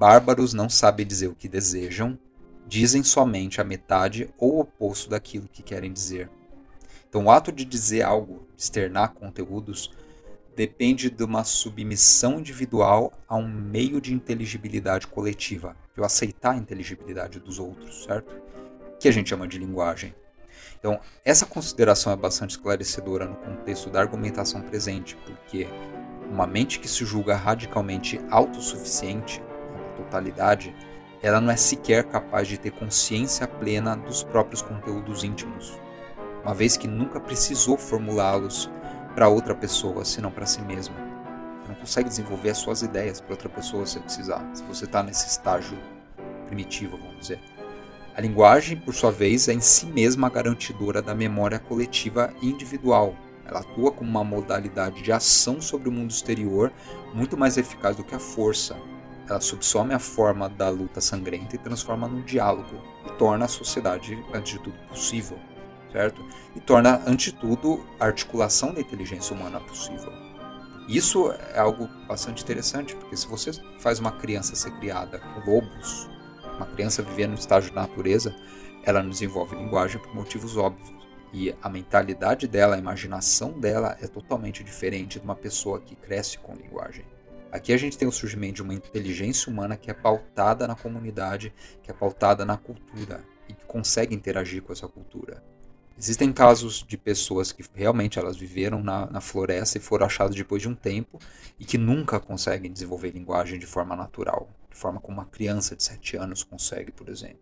[0.00, 2.18] bárbaros não sabem dizer o que desejam,
[2.66, 6.30] dizem somente a metade ou o oposto daquilo que querem dizer.
[7.06, 9.90] Então, o ato de dizer algo, externar conteúdos,
[10.56, 16.56] depende de uma submissão individual a um meio de inteligibilidade coletiva, de eu aceitar a
[16.56, 18.34] inteligibilidade dos outros, certo?
[18.98, 20.14] que a gente chama de linguagem.
[20.78, 25.68] Então, essa consideração é bastante esclarecedora no contexto da argumentação presente, porque
[26.30, 29.42] uma mente que se julga radicalmente autossuficiente,
[31.22, 35.78] ela não é sequer capaz de ter consciência plena dos próprios conteúdos íntimos,
[36.42, 38.70] uma vez que nunca precisou formulá-los
[39.14, 40.94] para outra pessoa, senão para si mesma.
[41.60, 45.02] Você não consegue desenvolver as suas ideias para outra pessoa se precisar, se você está
[45.02, 45.78] nesse estágio
[46.46, 47.40] primitivo, vamos dizer.
[48.14, 52.50] A linguagem, por sua vez, é em si mesma a garantidora da memória coletiva e
[52.50, 53.14] individual.
[53.46, 56.72] Ela atua como uma modalidade de ação sobre o mundo exterior
[57.14, 58.76] muito mais eficaz do que a força,
[59.30, 64.18] ela subsome a forma da luta sangrenta e transforma num diálogo e torna a sociedade,
[64.34, 65.38] antes de tudo, possível,
[65.92, 66.24] certo?
[66.56, 70.12] E torna, antes de tudo, a articulação da inteligência humana possível.
[70.88, 76.10] Isso é algo bastante interessante, porque se você faz uma criança ser criada com lobos,
[76.56, 78.34] uma criança viver no estágio da natureza,
[78.82, 80.92] ela não desenvolve linguagem por motivos óbvios.
[81.32, 86.36] E a mentalidade dela, a imaginação dela é totalmente diferente de uma pessoa que cresce
[86.38, 87.04] com linguagem.
[87.52, 91.52] Aqui a gente tem o surgimento de uma inteligência humana que é pautada na comunidade,
[91.82, 95.42] que é pautada na cultura e que consegue interagir com essa cultura.
[95.98, 100.62] Existem casos de pessoas que realmente elas viveram na, na floresta e foram achadas depois
[100.62, 101.18] de um tempo
[101.58, 105.82] e que nunca conseguem desenvolver linguagem de forma natural, de forma como uma criança de
[105.82, 107.40] 7 anos consegue, por exemplo.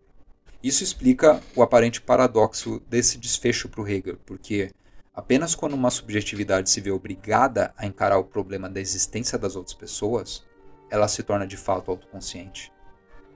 [0.61, 4.71] Isso explica o aparente paradoxo desse desfecho para o Hegel, porque
[5.13, 9.73] Apenas quando uma subjetividade se vê obrigada a encarar o problema da existência das outras
[9.73, 10.43] pessoas,
[10.89, 12.71] ela se torna de fato autoconsciente.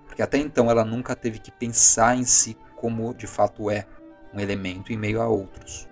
[0.05, 3.85] Porque até então ela nunca teve que pensar em si como de fato é
[4.33, 5.87] um elemento em meio a outros.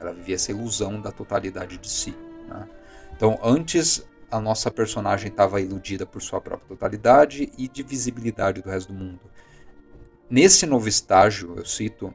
[0.00, 2.16] Ela vivia essa ilusão da totalidade de si.
[2.46, 2.68] Né?
[3.16, 8.92] Então, antes a nossa personagem estava iludida por sua própria totalidade e divisibilidade do resto
[8.92, 9.20] do mundo.
[10.30, 12.14] Nesse novo estágio, eu cito,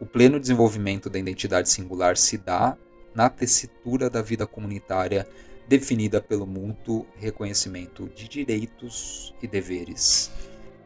[0.00, 2.76] o pleno desenvolvimento da identidade singular se dá
[3.14, 5.26] na tessitura da vida comunitária
[5.68, 10.30] definida pelo mútuo reconhecimento de direitos e deveres,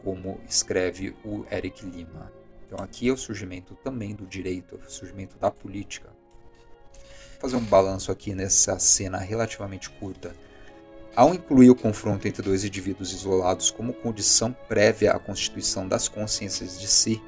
[0.05, 2.33] como escreve o Eric Lima.
[2.67, 6.11] Então aqui é o surgimento também do direito, é o surgimento da política.
[7.41, 10.35] Vou fazer um balanço aqui nessa cena relativamente curta.
[11.17, 16.79] Ao incluir o confronto entre dois indivíduos isolados como condição prévia à constituição das consciências
[16.79, 17.21] de si,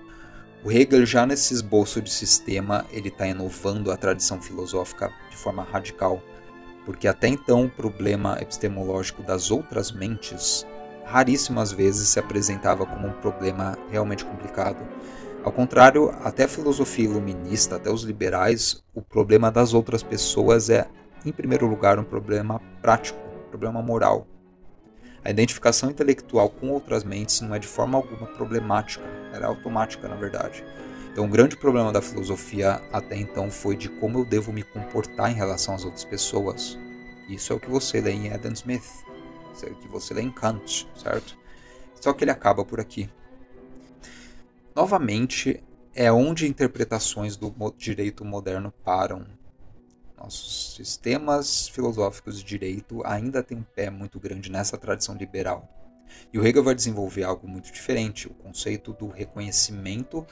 [0.63, 5.63] o Hegel já nesse esboço de sistema ele está inovando a tradição filosófica de forma
[5.63, 6.23] radical,
[6.85, 10.67] porque até então o problema epistemológico das outras mentes
[11.05, 14.87] raríssimas vezes se apresentava como um problema realmente complicado.
[15.43, 20.87] Ao contrário, até a filosofia iluminista, até os liberais, o problema das outras pessoas é,
[21.25, 24.27] em primeiro lugar, um problema prático, um problema moral.
[25.23, 30.09] A identificação intelectual com outras mentes não é de forma alguma problemática, ela é automática,
[30.09, 30.65] na verdade.
[31.13, 35.31] Então, o grande problema da filosofia até então foi de como eu devo me comportar
[35.31, 36.79] em relação às outras pessoas.
[37.29, 39.05] Isso é o que você lê em Adam Smith,
[39.55, 41.37] isso é o que você lê em Kant, certo?
[42.01, 43.11] Só que ele acaba por aqui.
[44.75, 45.63] Novamente,
[45.95, 49.27] é onde interpretações do direito moderno param
[50.21, 55.67] nossos sistemas filosóficos de direito ainda têm um pé muito grande nessa tradição liberal.
[56.33, 60.27] E o Hegel vai desenvolver algo muito diferente, o conceito do reconhecimento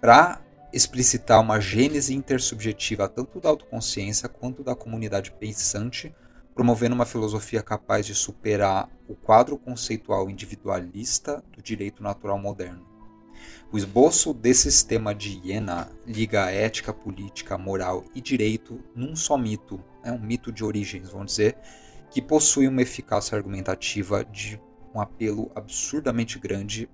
[0.00, 0.40] para
[0.72, 6.14] explicitar uma gênese intersubjetiva tanto da autoconsciência quanto da comunidade pensante,
[6.54, 12.91] promovendo uma filosofia capaz de superar o quadro conceitual individualista do direito natural moderno.
[13.72, 19.38] O esboço desse sistema de Iena liga a ética, política, moral e direito num só
[19.38, 21.56] mito, é um mito de origens, vamos dizer,
[22.10, 24.60] que possui uma eficácia argumentativa de
[24.94, 26.88] um apelo absurdamente grande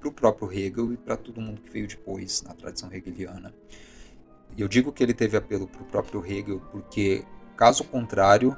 [0.00, 3.54] para o próprio Hegel e para todo mundo que veio depois na tradição hegeliana.
[4.56, 7.24] Eu digo que ele teve apelo para o próprio Hegel porque,
[7.56, 8.56] caso contrário,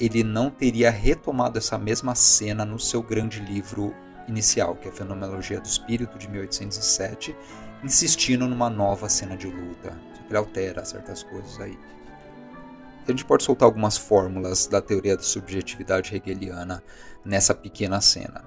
[0.00, 3.94] ele não teria retomado essa mesma cena no seu grande livro
[4.32, 7.36] inicial, que é a Fenomenologia do Espírito, de 1807,
[7.84, 9.96] insistindo numa nova cena de luta.
[10.14, 11.78] Só que ele altera certas coisas aí.
[13.06, 16.82] A gente pode soltar algumas fórmulas da teoria da subjetividade hegeliana
[17.24, 18.44] nessa pequena cena.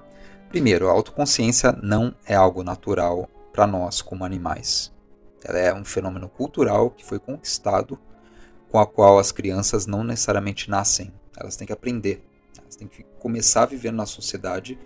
[0.48, 4.92] Primeiro, a autoconsciência não é algo natural para nós como animais.
[5.44, 7.98] Ela é um fenômeno cultural que foi conquistado,
[8.70, 11.12] com a qual as crianças não necessariamente nascem.
[11.36, 12.24] Elas têm que aprender.
[12.58, 14.78] Elas têm que começar a viver na sociedade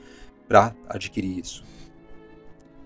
[0.51, 1.63] para adquirir isso.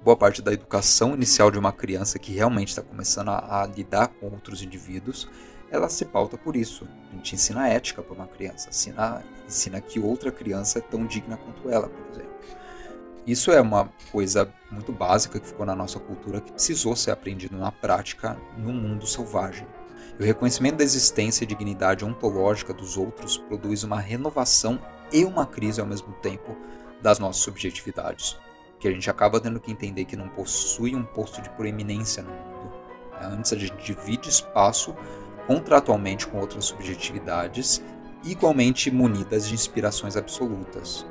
[0.05, 4.09] Boa parte da educação inicial de uma criança que realmente está começando a, a, lidar
[4.09, 5.27] com outros indivíduos,
[5.71, 6.87] ela se pauta por isso.
[7.11, 11.39] A gente ensina ética para uma criança, ensina, ensina que outra criança é tão digna
[11.39, 12.35] quanto ela, por exemplo.
[13.27, 17.57] Isso é uma coisa muito básica que ficou na nossa cultura que precisou ser aprendido
[17.57, 19.67] na prática no mundo selvagem.
[20.19, 24.79] E o reconhecimento da existência e dignidade ontológica dos outros produz uma renovação
[25.11, 26.55] e uma crise ao mesmo tempo
[27.05, 28.39] das nossas subjetividades.
[28.81, 32.31] Que a gente acaba tendo que entender que não possui um posto de proeminência no
[32.31, 32.73] mundo.
[33.13, 33.29] Né?
[33.31, 34.97] Antes a gente divide espaço
[35.47, 37.85] contratualmente com outras subjetividades,
[38.25, 41.05] igualmente munidas de inspirações absolutas.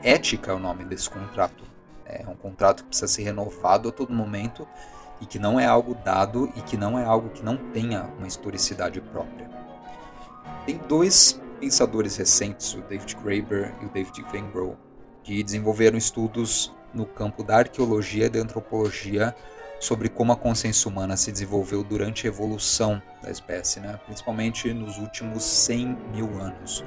[0.00, 1.64] Ética é o nome desse contrato.
[2.04, 4.66] É um contrato que precisa ser renovado a todo momento
[5.20, 8.28] e que não é algo dado e que não é algo que não tenha uma
[8.28, 9.50] historicidade própria.
[10.64, 14.76] Tem dois pensadores recentes, o David Graeber e o David Vengrow,
[15.26, 19.34] que desenvolveram estudos no campo da arqueologia e da antropologia
[19.80, 23.98] sobre como a consciência humana se desenvolveu durante a evolução da espécie, né?
[24.06, 26.84] principalmente nos últimos 100 mil anos,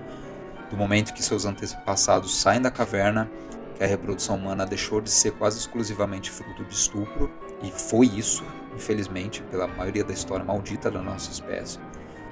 [0.69, 3.29] do momento que seus antepassados saem da caverna,
[3.75, 7.29] que a reprodução humana deixou de ser quase exclusivamente fruto de estupro,
[7.61, 11.77] e foi isso, infelizmente, pela maioria da história maldita da nossa espécie,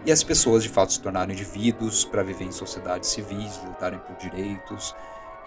[0.05, 4.15] e as pessoas de fato se tornaram indivíduos para viver em sociedades civis, lutarem por
[4.15, 4.95] direitos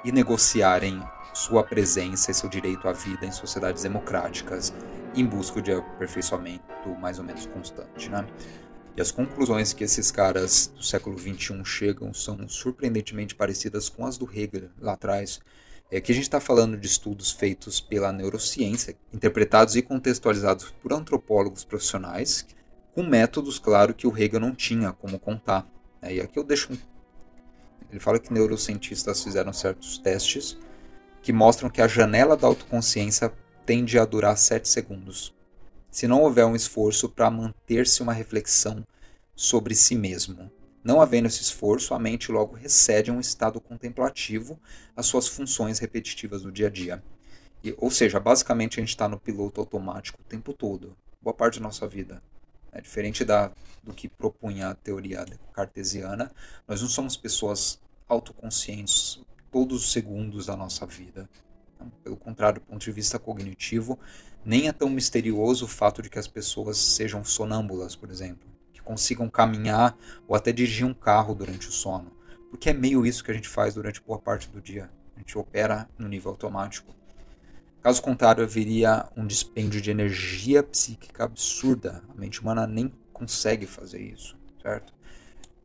[0.04, 1.02] e negociarem
[1.34, 4.72] sua presença e seu direito à vida em sociedades democráticas
[5.14, 8.08] em busca de aperfeiçoamento mais ou menos constante.
[8.08, 8.26] Né?
[8.96, 14.18] E as conclusões que esses caras do século XXI chegam são surpreendentemente parecidas com as
[14.18, 15.40] do Hegel lá atrás.
[15.90, 20.92] É que a gente está falando de estudos feitos pela neurociência, interpretados e contextualizados por
[20.92, 22.46] antropólogos profissionais,
[22.94, 25.66] com métodos, claro, que o Hegel não tinha como contar.
[26.02, 26.76] É, e aqui eu deixo um...
[27.90, 30.56] Ele fala que neurocientistas fizeram certos testes
[31.22, 33.32] que mostram que a janela da autoconsciência
[33.66, 35.34] tende a durar 7 segundos.
[35.90, 38.86] Se não houver um esforço para manter-se uma reflexão
[39.34, 40.50] sobre si mesmo.
[40.82, 44.58] Não havendo esse esforço, a mente logo recede a um estado contemplativo
[44.96, 47.02] às suas funções repetitivas do dia a dia.
[47.62, 51.58] E, ou seja, basicamente a gente está no piloto automático o tempo todo, boa parte
[51.58, 52.22] da nossa vida.
[52.72, 53.50] É diferente da,
[53.82, 56.30] do que propunha a teoria cartesiana,
[56.66, 61.28] nós não somos pessoas autoconscientes todos os segundos da nossa vida.
[61.74, 63.98] Então, pelo contrário, do ponto de vista cognitivo,
[64.44, 68.80] nem é tão misterioso o fato de que as pessoas sejam sonâmbulas, por exemplo, que
[68.80, 72.12] consigam caminhar ou até dirigir um carro durante o sono,
[72.50, 74.90] porque é meio isso que a gente faz durante boa parte do dia.
[75.16, 76.94] A gente opera no nível automático.
[77.82, 82.02] Caso contrário, haveria um dispêndio de energia psíquica absurda.
[82.10, 84.92] A mente humana nem consegue fazer isso, certo?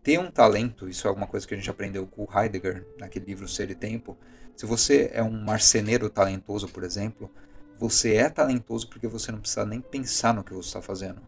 [0.02, 3.50] Ter um talento, isso é alguma coisa que a gente aprendeu com Heidegger, naquele livro
[3.50, 4.18] Ser e Tempo.
[4.56, 7.30] Se você é um marceneiro talentoso, por exemplo,
[7.78, 11.22] você é talentoso porque você não precisa nem pensar no que você está fazendo.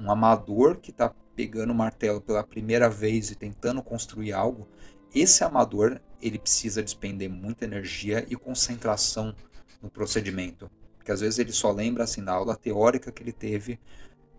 [0.00, 4.66] Um amador que está pegando o martelo pela primeira vez e tentando construir algo,
[5.14, 9.32] esse amador ele precisa despender muita energia e concentração
[9.82, 10.70] no procedimento.
[10.96, 13.78] Porque às vezes ele só lembra assim da aula teórica que ele teve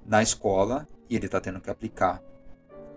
[0.06, 2.22] na escola e ele está tendo que aplicar.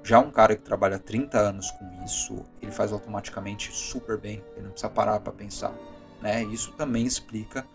[0.02, 4.64] Já um cara que trabalha 30 anos com isso, ele faz automaticamente super bem, ele
[4.64, 5.74] não precisa parar para pensar.
[6.20, 6.42] Né?
[6.44, 7.66] Isso também explica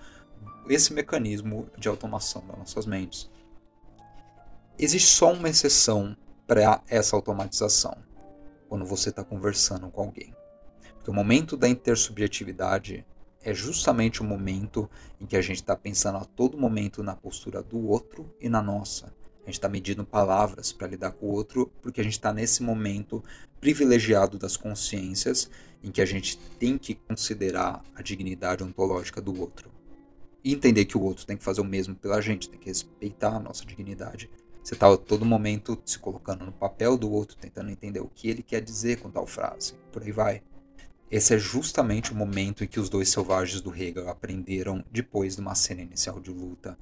[0.67, 3.29] esse mecanismo de automação das nossas mentes.
[4.77, 7.95] Existe só uma exceção para essa automatização,
[8.67, 10.35] quando você está conversando com alguém.
[10.95, 13.05] Porque o momento da intersubjetividade
[13.45, 14.89] é justamente o momento
[15.21, 18.61] em que a gente está pensando a todo momento na postura do outro e na
[18.61, 19.13] nossa.
[19.43, 22.63] A gente está medindo palavras para lidar com o outro, porque a gente está nesse
[22.63, 23.23] momento
[23.61, 25.47] privilegiado das consciências
[25.83, 29.69] em que a gente tem que considerar a dignidade ontológica do outro.
[30.43, 33.35] E entender que o outro tem que fazer o mesmo pela gente, tem que respeitar
[33.35, 34.27] a nossa dignidade.
[34.63, 38.27] Você está a todo momento se colocando no papel do outro, tentando entender o que
[38.27, 39.75] ele quer dizer com tal frase.
[39.91, 40.41] Por aí vai.
[41.09, 45.41] Esse é justamente o momento em que os dois selvagens do Hegel aprenderam depois de
[45.41, 46.75] uma cena inicial de luta.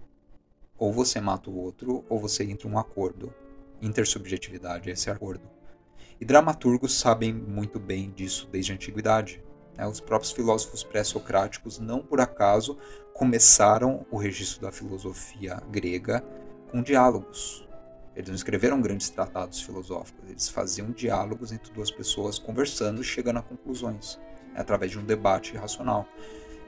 [0.78, 3.34] Ou você mata o outro, ou você entra em um acordo.
[3.82, 5.44] Intersubjetividade é esse acordo.
[6.22, 9.44] E dramaturgos sabem muito bem disso desde a antiguidade.
[9.78, 9.86] Né?
[9.86, 12.78] Os próprios filósofos pré-socráticos, não por acaso,
[13.14, 16.24] começaram o registro da filosofia grega
[16.72, 17.68] com diálogos.
[18.15, 23.39] Eles não escreveram grandes tratados filosóficos, eles faziam diálogos entre duas pessoas conversando e chegando
[23.39, 24.20] a conclusões,
[24.53, 26.07] né, através de um debate racional.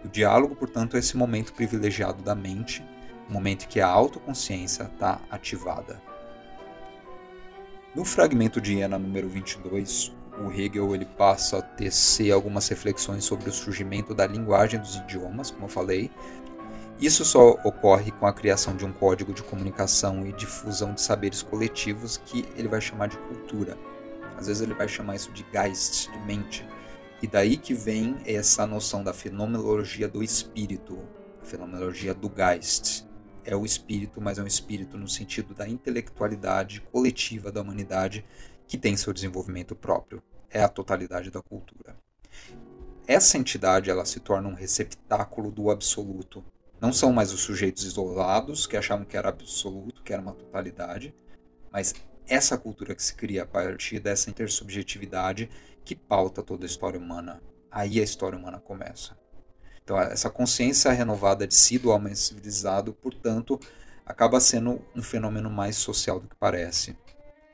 [0.04, 2.86] o diálogo, portanto, é esse momento privilegiado da mente,
[3.28, 6.00] o momento em que a autoconsciência está ativada.
[7.96, 13.50] No fragmento de Iena número 22, o Hegel ele passa a tecer algumas reflexões sobre
[13.50, 16.12] o surgimento da linguagem dos idiomas, como eu falei,
[17.00, 21.42] isso só ocorre com a criação de um código de comunicação e difusão de saberes
[21.42, 23.78] coletivos que ele vai chamar de cultura.
[24.38, 26.66] Às vezes ele vai chamar isso de Geist, de mente.
[27.22, 30.98] E daí que vem essa noção da fenomenologia do espírito,
[31.42, 33.06] a fenomenologia do Geist.
[33.44, 38.26] É o espírito, mas é um espírito no sentido da intelectualidade coletiva da humanidade
[38.68, 40.24] que tem seu desenvolvimento próprio.
[40.50, 41.96] É a totalidade da cultura.
[43.08, 46.44] essa entidade ela se torna um receptáculo do absoluto.
[46.80, 51.14] Não são mais os sujeitos isolados que achavam que era absoluto, que era uma totalidade,
[51.72, 51.94] mas
[52.28, 55.50] essa cultura que se cria a partir dessa intersubjetividade
[55.84, 57.42] que pauta toda a história humana.
[57.72, 59.18] Aí a história humana começa.
[59.84, 63.60] Então, essa consciência renovada de si do homem civilizado, portanto,
[64.06, 66.98] acaba sendo um fenômeno mais social do que parece.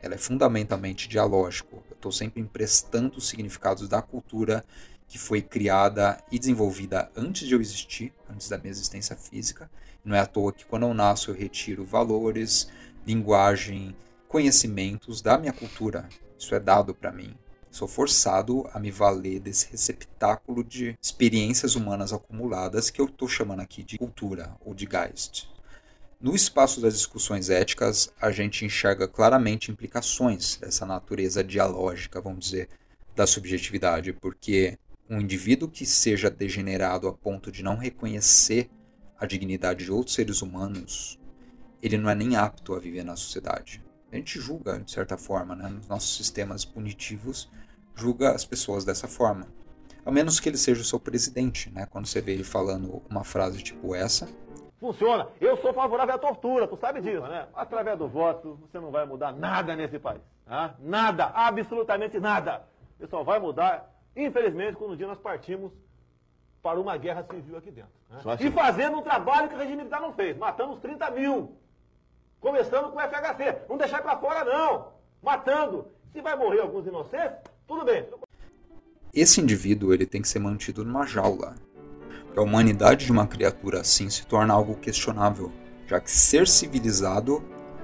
[0.02, 1.84] Ela é fundamentalmente dialógico.
[1.90, 4.64] Eu estou sempre emprestando os significados da cultura
[5.12, 9.70] que foi criada e desenvolvida antes de eu existir, antes da minha existência física.
[10.06, 12.70] Não é à toa que quando eu nasço eu retiro valores,
[13.06, 13.94] linguagem,
[14.30, 16.08] conhecimentos da minha cultura.
[16.40, 17.36] Isso é dado para mim.
[17.70, 23.60] Sou forçado a me valer desse receptáculo de experiências humanas acumuladas que eu estou chamando
[23.60, 25.50] aqui de cultura ou de Geist.
[26.22, 32.70] No espaço das discussões éticas, a gente enxerga claramente implicações dessa natureza dialógica, vamos dizer,
[33.14, 34.78] da subjetividade, porque
[35.12, 38.70] um indivíduo que seja degenerado a ponto de não reconhecer
[39.20, 41.20] a dignidade de outros seres humanos,
[41.84, 45.56] ele não é nem apto a viver na sociedade a gente julga, de certa forma,
[45.56, 45.70] né?
[45.70, 47.50] nos nossos sistemas punitivos,
[47.96, 49.48] julga as pessoas dessa forma.
[50.06, 51.86] A menos que ele seja o seu presidente, né?
[51.86, 54.28] Quando você vê ele falando uma frase tipo essa.
[54.80, 55.28] Funciona.
[55.40, 57.48] Eu sou favorável à tortura, tu sabe disso, né?
[57.54, 60.22] Através do voto, você não vai mudar nada nesse país.
[60.46, 60.76] Tá?
[60.80, 62.64] Nada, absolutamente nada.
[62.98, 65.72] Você só vai mudar, infelizmente, quando um dia nós partimos
[66.62, 67.92] para uma guerra civil aqui dentro.
[68.10, 68.38] Né?
[68.40, 71.58] E fazendo um trabalho que o regime militar não fez, matando os 30 mil.
[72.40, 73.68] Começando com o FHC.
[73.70, 74.94] Não deixar para fora, não.
[75.22, 75.88] Matando.
[76.12, 77.38] Se vai morrer alguns inocentes,
[77.68, 78.06] tudo bem.
[79.14, 81.56] Esse indivíduo ele tem que ser mantido numa jaula.
[82.36, 85.52] A humanidade de uma criatura assim se torna algo questionável,
[85.86, 87.44] já que ser civilizado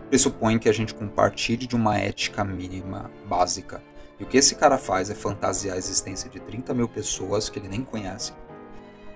[0.10, 3.84] pressupõe que a gente compartilhe de uma ética mínima básica.
[4.20, 7.60] E o que esse cara faz é fantasiar a existência de 30 mil pessoas que
[7.60, 8.34] ele nem conhece,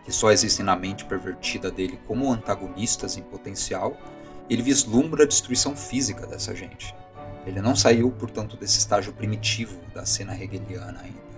[0.03, 3.97] que só existem na mente pervertida dele como antagonistas em potencial
[4.51, 6.93] ele vislumbra a destruição física dessa gente.
[7.45, 11.31] Ele não saiu, portanto, desse estágio primitivo da cena hegeliana ainda.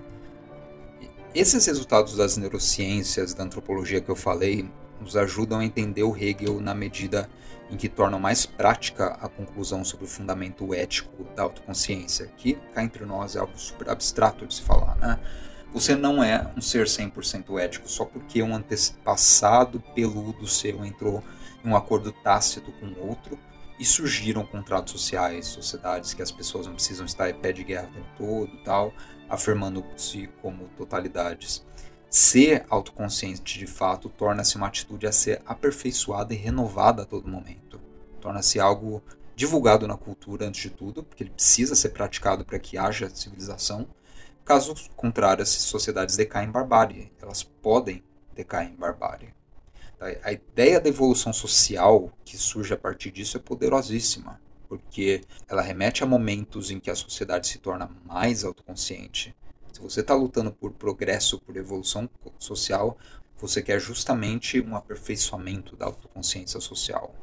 [1.35, 4.67] Esses resultados das neurociências, da antropologia que eu falei,
[4.99, 7.29] nos ajudam a entender o Hegel na medida
[7.69, 12.83] em que tornam mais prática a conclusão sobre o fundamento ético da autoconsciência, que cá
[12.83, 15.19] entre nós é algo super abstrato de se falar, né?
[15.73, 21.23] Você não é um ser 100% ético só porque um antepassado peludo seu entrou
[21.65, 23.39] um acordo tácito com outro
[23.79, 27.89] e surgiram contratos sociais, sociedades que as pessoas não precisam estar em pé de guerra
[27.89, 28.93] o tempo todo, tal,
[29.27, 31.65] afirmando-se como totalidades.
[32.15, 37.81] Ser autoconsciente de fato torna-se uma atitude a ser aperfeiçoada e renovada a todo momento.
[38.21, 39.01] Torna-se algo
[39.35, 43.87] divulgado na cultura antes de tudo, porque ele precisa ser praticado para que haja civilização.
[44.45, 47.11] Caso contrário, essas sociedades decaem em barbárie.
[47.19, 48.03] Elas podem
[48.35, 49.33] decair em barbárie.
[50.23, 54.39] A, ideia da evolução social que surge a partir disso é poderosíssima,
[54.69, 59.35] porque ela remete a momentos em que a sociedade se torna mais autoconsciente.
[59.83, 62.09] Você está lutando por progresso, por evolução
[62.39, 62.97] social,
[63.37, 67.13] você quer justamente um aperfeiçoamento da autoconsciência social.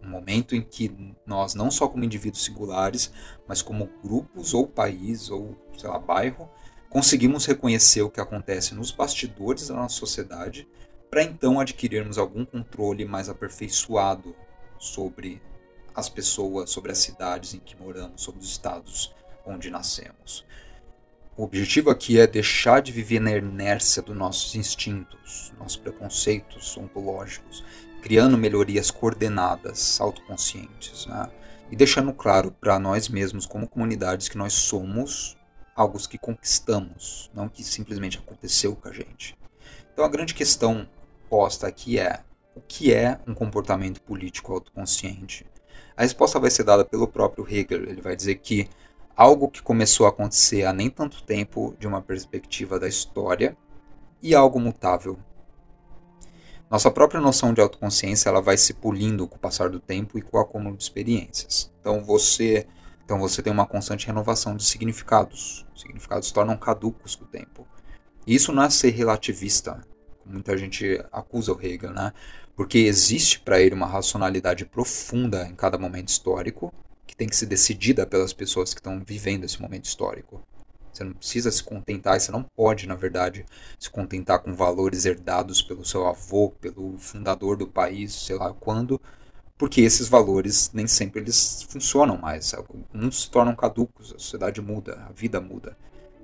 [0.00, 3.12] Um momento em que nós, não só como indivíduos singulares,
[3.48, 6.48] mas como grupos ou país ou, sei lá, bairro,
[6.88, 10.68] conseguimos reconhecer o que acontece nos bastidores da nossa sociedade
[11.10, 14.36] para então adquirirmos algum controle mais aperfeiçoado
[14.78, 15.42] sobre
[15.92, 19.12] as pessoas, sobre as cidades em que moramos, sobre os estados
[19.44, 20.44] onde nascemos.
[21.36, 27.64] O objetivo aqui é deixar de viver na inércia dos nossos instintos, nossos preconceitos ontológicos,
[28.02, 31.28] criando melhorias coordenadas, autoconscientes, né?
[31.70, 35.36] e deixando claro para nós mesmos, como comunidades, que nós somos
[35.74, 39.36] algo que conquistamos, não que simplesmente aconteceu com a gente.
[39.92, 40.86] Então a grande questão
[41.34, 42.20] resposta aqui é:
[42.54, 45.44] o que é um comportamento político autoconsciente?
[45.96, 47.88] A resposta vai ser dada pelo próprio Hegel.
[47.88, 48.68] Ele vai dizer que
[49.16, 53.56] algo que começou a acontecer há nem tanto tempo, de uma perspectiva da história,
[54.22, 55.18] e algo mutável.
[56.70, 60.22] Nossa própria noção de autoconsciência ela vai se polindo com o passar do tempo e
[60.22, 61.72] com o acúmulo de experiências.
[61.80, 62.66] Então você,
[63.04, 65.64] então você tem uma constante renovação de significados.
[65.74, 67.66] Os significados tornam caducos com o tempo.
[68.26, 69.80] E isso não é ser relativista,
[70.24, 72.12] muita gente acusa o Hegel, né?
[72.56, 76.72] Porque existe para ele uma racionalidade profunda em cada momento histórico,
[77.14, 80.42] que tem que ser decidida pelas pessoas que estão vivendo esse momento histórico.
[80.92, 83.46] Você não precisa se contentar, você não pode, na verdade,
[83.78, 89.00] se contentar com valores herdados pelo seu avô, pelo fundador do país, sei lá quando,
[89.56, 92.52] porque esses valores nem sempre eles funcionam mais.
[92.52, 95.76] Alguns se tornam caducos, a sociedade muda, a vida muda.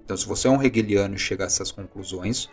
[0.04, 2.48] Então, se você é um hegeliano e chega a essas conclusões,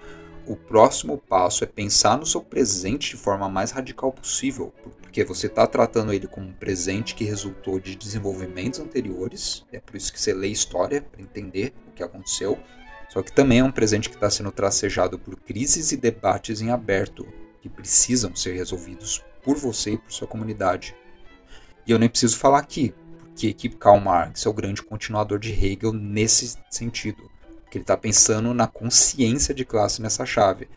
[0.46, 4.74] o próximo passo é pensar no seu presente de forma mais radical possível,
[5.18, 9.95] porque você está tratando ele como um presente que resultou de desenvolvimentos anteriores, é por
[9.95, 12.59] isso que você lê história para entender o que aconteceu,
[13.09, 16.70] só que também é um presente que está sendo tracejado por crises e debates em
[16.70, 17.28] aberto,
[17.63, 20.95] que precisam ser resolvidos por você e por sua comunidade.
[21.88, 25.51] E eu nem preciso falar aqui, porque que Karl Marx é o grande continuador de
[25.51, 27.28] Hegel nesse sentido
[27.72, 30.70] que ele está pensando na consciência de classe nessa chave.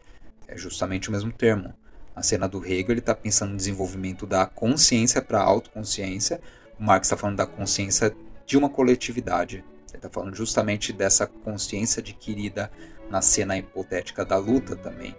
[0.48, 1.74] É justamente o mesmo termo.
[2.20, 6.38] Na cena do Hegel, ele está pensando no desenvolvimento da consciência para a autoconsciência.
[6.78, 8.14] O Marx está falando da consciência
[8.44, 9.64] de uma coletividade.
[9.88, 12.70] Ele está falando justamente dessa consciência adquirida
[13.08, 15.16] na cena hipotética da luta também.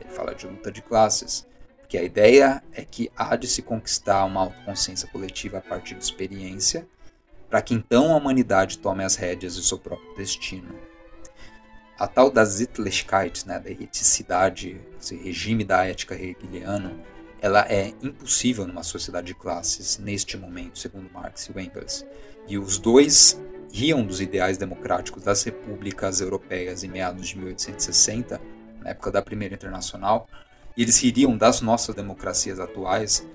[0.00, 1.46] Ele fala de luta de classes.
[1.78, 6.02] Porque a ideia é que há de se conquistar uma autoconsciência coletiva a partir de
[6.02, 6.84] experiência,
[7.48, 10.74] para que então a humanidade tome as rédeas de seu próprio destino
[11.98, 17.00] a tal da Sittlichkeit, né, da eticidade, esse regime da ética hegeliano,
[17.40, 22.04] ela é impossível numa sociedade de classes neste momento, segundo Marx e Engels.
[22.48, 23.40] E os dois
[23.72, 28.40] riam dos ideais democráticos das repúblicas europeias em meados de 1860,
[28.80, 30.28] na época da Primeira Internacional,
[30.76, 33.26] e eles ririam das nossas democracias atuais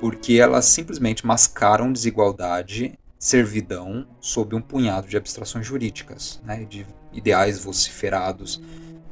[0.00, 7.58] porque elas simplesmente mascaram desigualdade servidão sob um punhado de abstrações jurídicas, né, de ideais
[7.58, 8.60] vociferados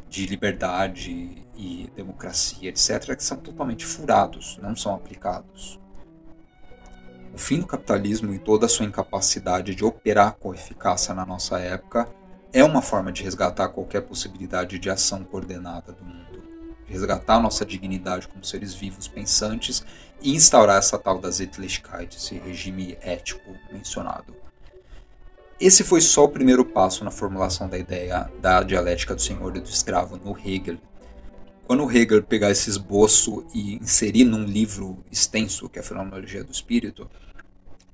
[0.09, 5.81] de liberdade e democracia, etc., que são totalmente furados, não são aplicados.
[7.33, 11.59] O fim do capitalismo e toda a sua incapacidade de operar com eficácia na nossa
[11.59, 12.07] época
[12.53, 16.43] é uma forma de resgatar qualquer possibilidade de ação coordenada do mundo,
[16.87, 19.83] de resgatar nossa dignidade como seres vivos pensantes
[20.21, 24.37] e instaurar essa tal da Sittlichkeit, esse regime ético mencionado.
[25.63, 29.61] Esse foi só o primeiro passo na formulação da ideia da dialética do senhor e
[29.61, 30.77] do escravo no Hegel.
[31.69, 36.51] Quando Hegel pegar esse esboço e inserir num livro extenso, que é a Fenomenologia do
[36.51, 37.09] Espírito,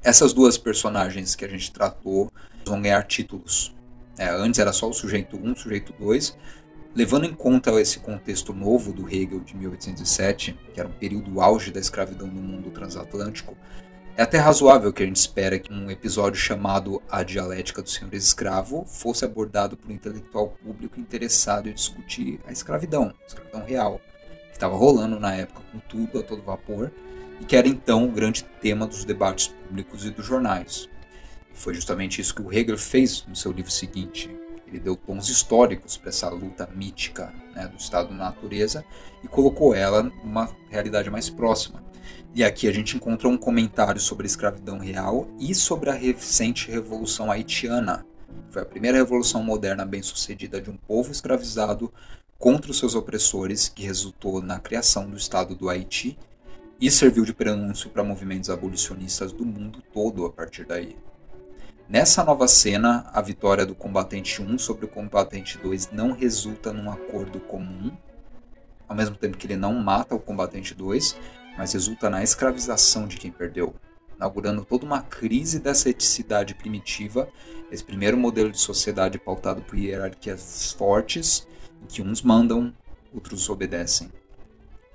[0.03, 2.33] essas duas personagens que a gente tratou
[2.65, 3.77] vão ganhar títulos.
[4.17, 6.39] É, antes era só o sujeito 1, o sujeito 2,
[6.95, 11.71] Levando em conta esse contexto novo do Hegel de 1807, que era um período auge
[11.71, 13.57] da escravidão no mundo transatlântico,
[14.19, 18.13] é até razoável que a gente espera que um episódio chamado A Dialética do Senhor
[18.13, 24.01] Escravo fosse abordado por um intelectual público interessado em discutir a escravidão, a escravidão real,
[24.49, 26.91] que estava rolando na época com tudo a todo vapor
[27.41, 30.89] e que era então o grande tema dos debates públicos e dos jornais.
[31.55, 34.29] E foi justamente isso que o Hegel fez no seu livro seguinte,
[34.67, 38.85] ele deu tons históricos para essa luta mítica né, do estado da natureza
[39.23, 41.88] e colocou ela numa realidade mais próxima.
[42.39, 46.71] E aqui a gente encontra um comentário sobre a escravidão real e sobre a recente
[46.71, 48.07] Revolução Haitiana.
[48.51, 51.93] Foi a primeira revolução moderna bem-sucedida de um povo escravizado
[52.39, 56.17] contra os seus opressores, que resultou na criação do Estado do Haiti
[56.81, 60.97] e serviu de prenúncio para movimentos abolicionistas do mundo todo a partir daí.
[61.89, 66.89] Nessa nova cena, a vitória do combatente 1 sobre o combatente 2 não resulta num
[66.89, 67.91] acordo comum,
[68.89, 71.17] ao mesmo tempo que ele não mata o combatente 2,
[71.59, 73.75] mas resulta na escravização de quem perdeu,
[74.17, 77.29] inaugurando toda uma crise dessa eticidade primitiva,
[77.71, 81.49] esse primeiro modelo de sociedade pautado por hierarquias fortes,
[81.83, 82.73] em que uns mandam,
[83.13, 84.09] outros obedecem.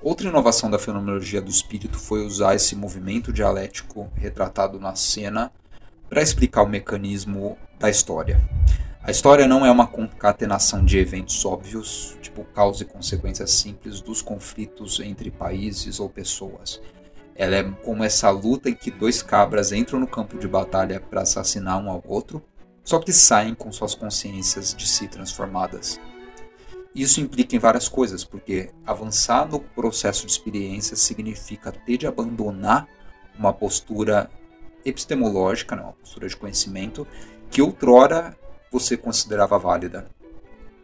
[0.01, 5.51] Outra inovação da fenomenologia do espírito foi usar esse movimento dialético retratado na cena
[6.09, 8.39] para explicar o mecanismo da história.
[9.05, 14.21] A história não é uma concatenação de eventos óbvios, tipo causa e consequências simples dos
[14.21, 16.81] conflitos entre países ou pessoas.
[17.35, 21.23] Ela é como essa luta em que dois cabras entram no campo de batalha para
[21.23, 22.41] assassinar um ao outro,
[22.81, 25.99] só que saem com suas consciências de si transformadas.
[26.95, 32.87] Isso implica em várias coisas, porque avançar no processo de experiência significa ter de abandonar
[33.37, 34.31] uma postura
[34.85, 37.05] epistemológica, né, uma postura de conhecimento,
[37.51, 38.37] que outrora
[38.73, 40.07] você considerava válida.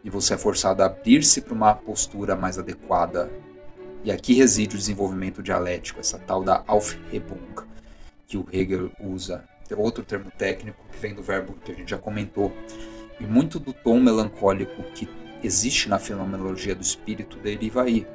[0.04, 3.28] E você é forçado a abrir-se para uma postura mais adequada.
[4.04, 7.64] E aqui reside o desenvolvimento dialético, essa tal da Aufhebung,
[8.28, 9.44] que o Hegel usa.
[9.68, 12.52] Tem outro termo técnico que vem do verbo que a gente já comentou.
[13.18, 15.08] E muito do tom melancólico que
[15.42, 18.06] existe na fenomenologia do espírito deriva aí.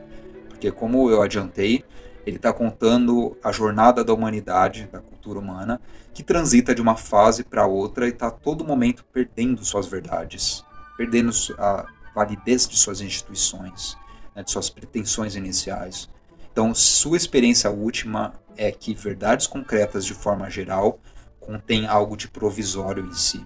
[0.47, 1.83] Porque, como eu adiantei,
[2.25, 5.79] ele está contando a jornada da humanidade, da cultura humana,
[6.13, 10.65] que transita de uma fase para outra e está a todo momento perdendo suas verdades,
[10.97, 13.97] perdendo a validez de suas instituições,
[14.35, 16.09] né, de suas pretensões iniciais.
[16.51, 20.99] Então, sua experiência última é que verdades concretas, de forma geral,
[21.39, 23.45] contêm algo de provisório em si.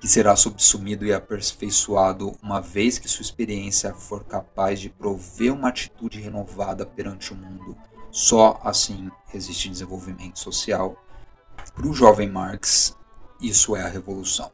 [0.00, 5.68] que será subsumido e aperfeiçoado uma vez que sua experiência for capaz de prover uma
[5.68, 7.76] atitude renovada perante o mundo.
[8.10, 11.02] Só assim existe desenvolvimento social.
[11.74, 12.96] Para o jovem Marx,
[13.40, 14.50] isso é a revolução.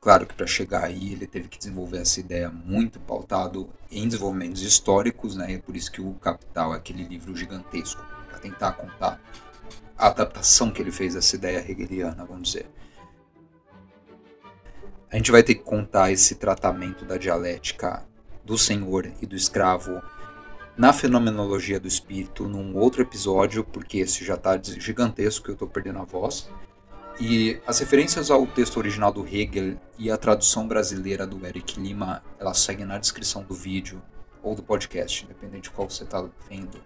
[0.00, 4.60] Claro que para chegar aí ele teve que desenvolver essa ideia muito pautado em desenvolvimentos
[4.60, 5.54] históricos, né?
[5.54, 9.18] É por isso que o Capital é aquele livro gigantesco para tentar contar
[9.96, 12.66] a adaptação que ele fez dessa ideia hegeliana, vamos dizer.
[15.10, 18.04] A gente vai ter que contar esse tratamento da dialética
[18.44, 20.02] do senhor e do escravo
[20.76, 26.00] na fenomenologia do espírito num outro episódio, porque esse já está gigantesco, eu estou perdendo
[26.00, 26.48] a voz.
[27.20, 32.22] E as referências ao texto original do Hegel e a tradução brasileira do Eric Lima,
[32.40, 34.02] elas seguem na descrição do vídeo
[34.42, 36.80] ou do podcast, independente de qual você está vendo.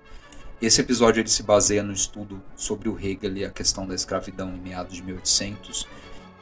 [0.60, 4.50] Esse episódio ele se baseia no estudo sobre o Hegel e a questão da escravidão
[4.54, 5.88] em meados de 1800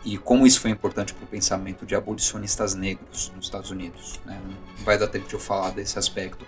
[0.07, 4.21] e como isso foi importante para o pensamento de abolicionistas negros nos Estados Unidos.
[4.25, 4.41] Né?
[4.79, 6.47] Não vai dar tempo de eu falar desse aspecto,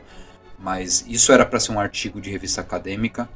[0.58, 3.28] mas isso era para ser um artigo de revista acadêmica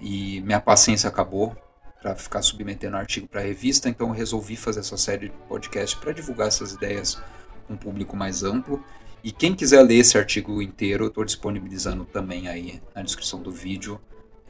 [0.00, 1.56] e minha paciência acabou
[2.00, 6.12] para ficar submetendo artigo para revista, então eu resolvi fazer essa série de podcast para
[6.12, 7.20] divulgar essas ideias
[7.66, 8.82] com um público mais amplo
[9.22, 13.50] e quem quiser ler esse artigo inteiro, eu estou disponibilizando também aí na descrição do
[13.50, 14.00] vídeo.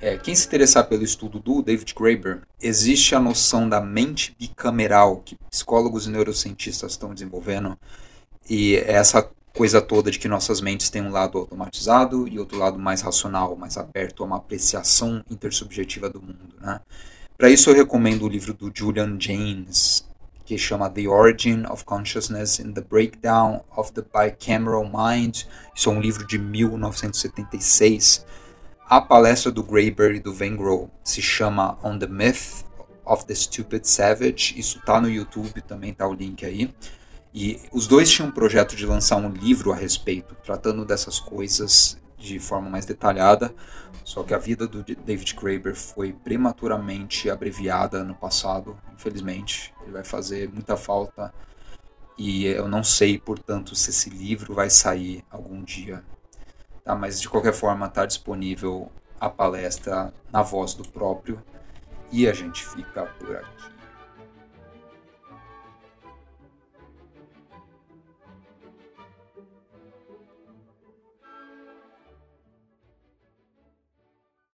[0.01, 5.19] É, quem se interessar pelo estudo do David Graeber, existe a noção da mente bicameral
[5.19, 7.77] que psicólogos e neurocientistas estão desenvolvendo.
[8.49, 12.79] E essa coisa toda de que nossas mentes têm um lado automatizado e outro lado
[12.79, 16.55] mais racional, mais aberto a uma apreciação intersubjetiva do mundo.
[16.61, 16.81] Né?
[17.37, 20.09] Para isso eu recomendo o livro do Julian Jaynes,
[20.45, 25.45] que chama The Origin of Consciousness and the Breakdown of the Bicameral Mind.
[25.75, 28.27] Isso é um livro de 1976.
[28.89, 32.65] A palestra do Graeber e do Gogh se chama On the Myth
[33.05, 34.59] of the Stupid Savage.
[34.59, 36.75] Isso tá no YouTube, também tá o link aí.
[37.33, 41.97] E os dois tinham um projeto de lançar um livro a respeito, tratando dessas coisas
[42.19, 43.55] de forma mais detalhada.
[44.05, 49.73] Só que a vida do David Graeber foi prematuramente abreviada no passado, infelizmente.
[49.83, 51.33] Ele vai fazer muita falta
[52.19, 56.05] e eu não sei, portanto, se esse livro vai sair algum dia.
[56.85, 56.95] Tá?
[56.95, 61.43] Mas de qualquer forma, está disponível a palestra na voz do próprio
[62.11, 63.80] e a gente fica por aqui.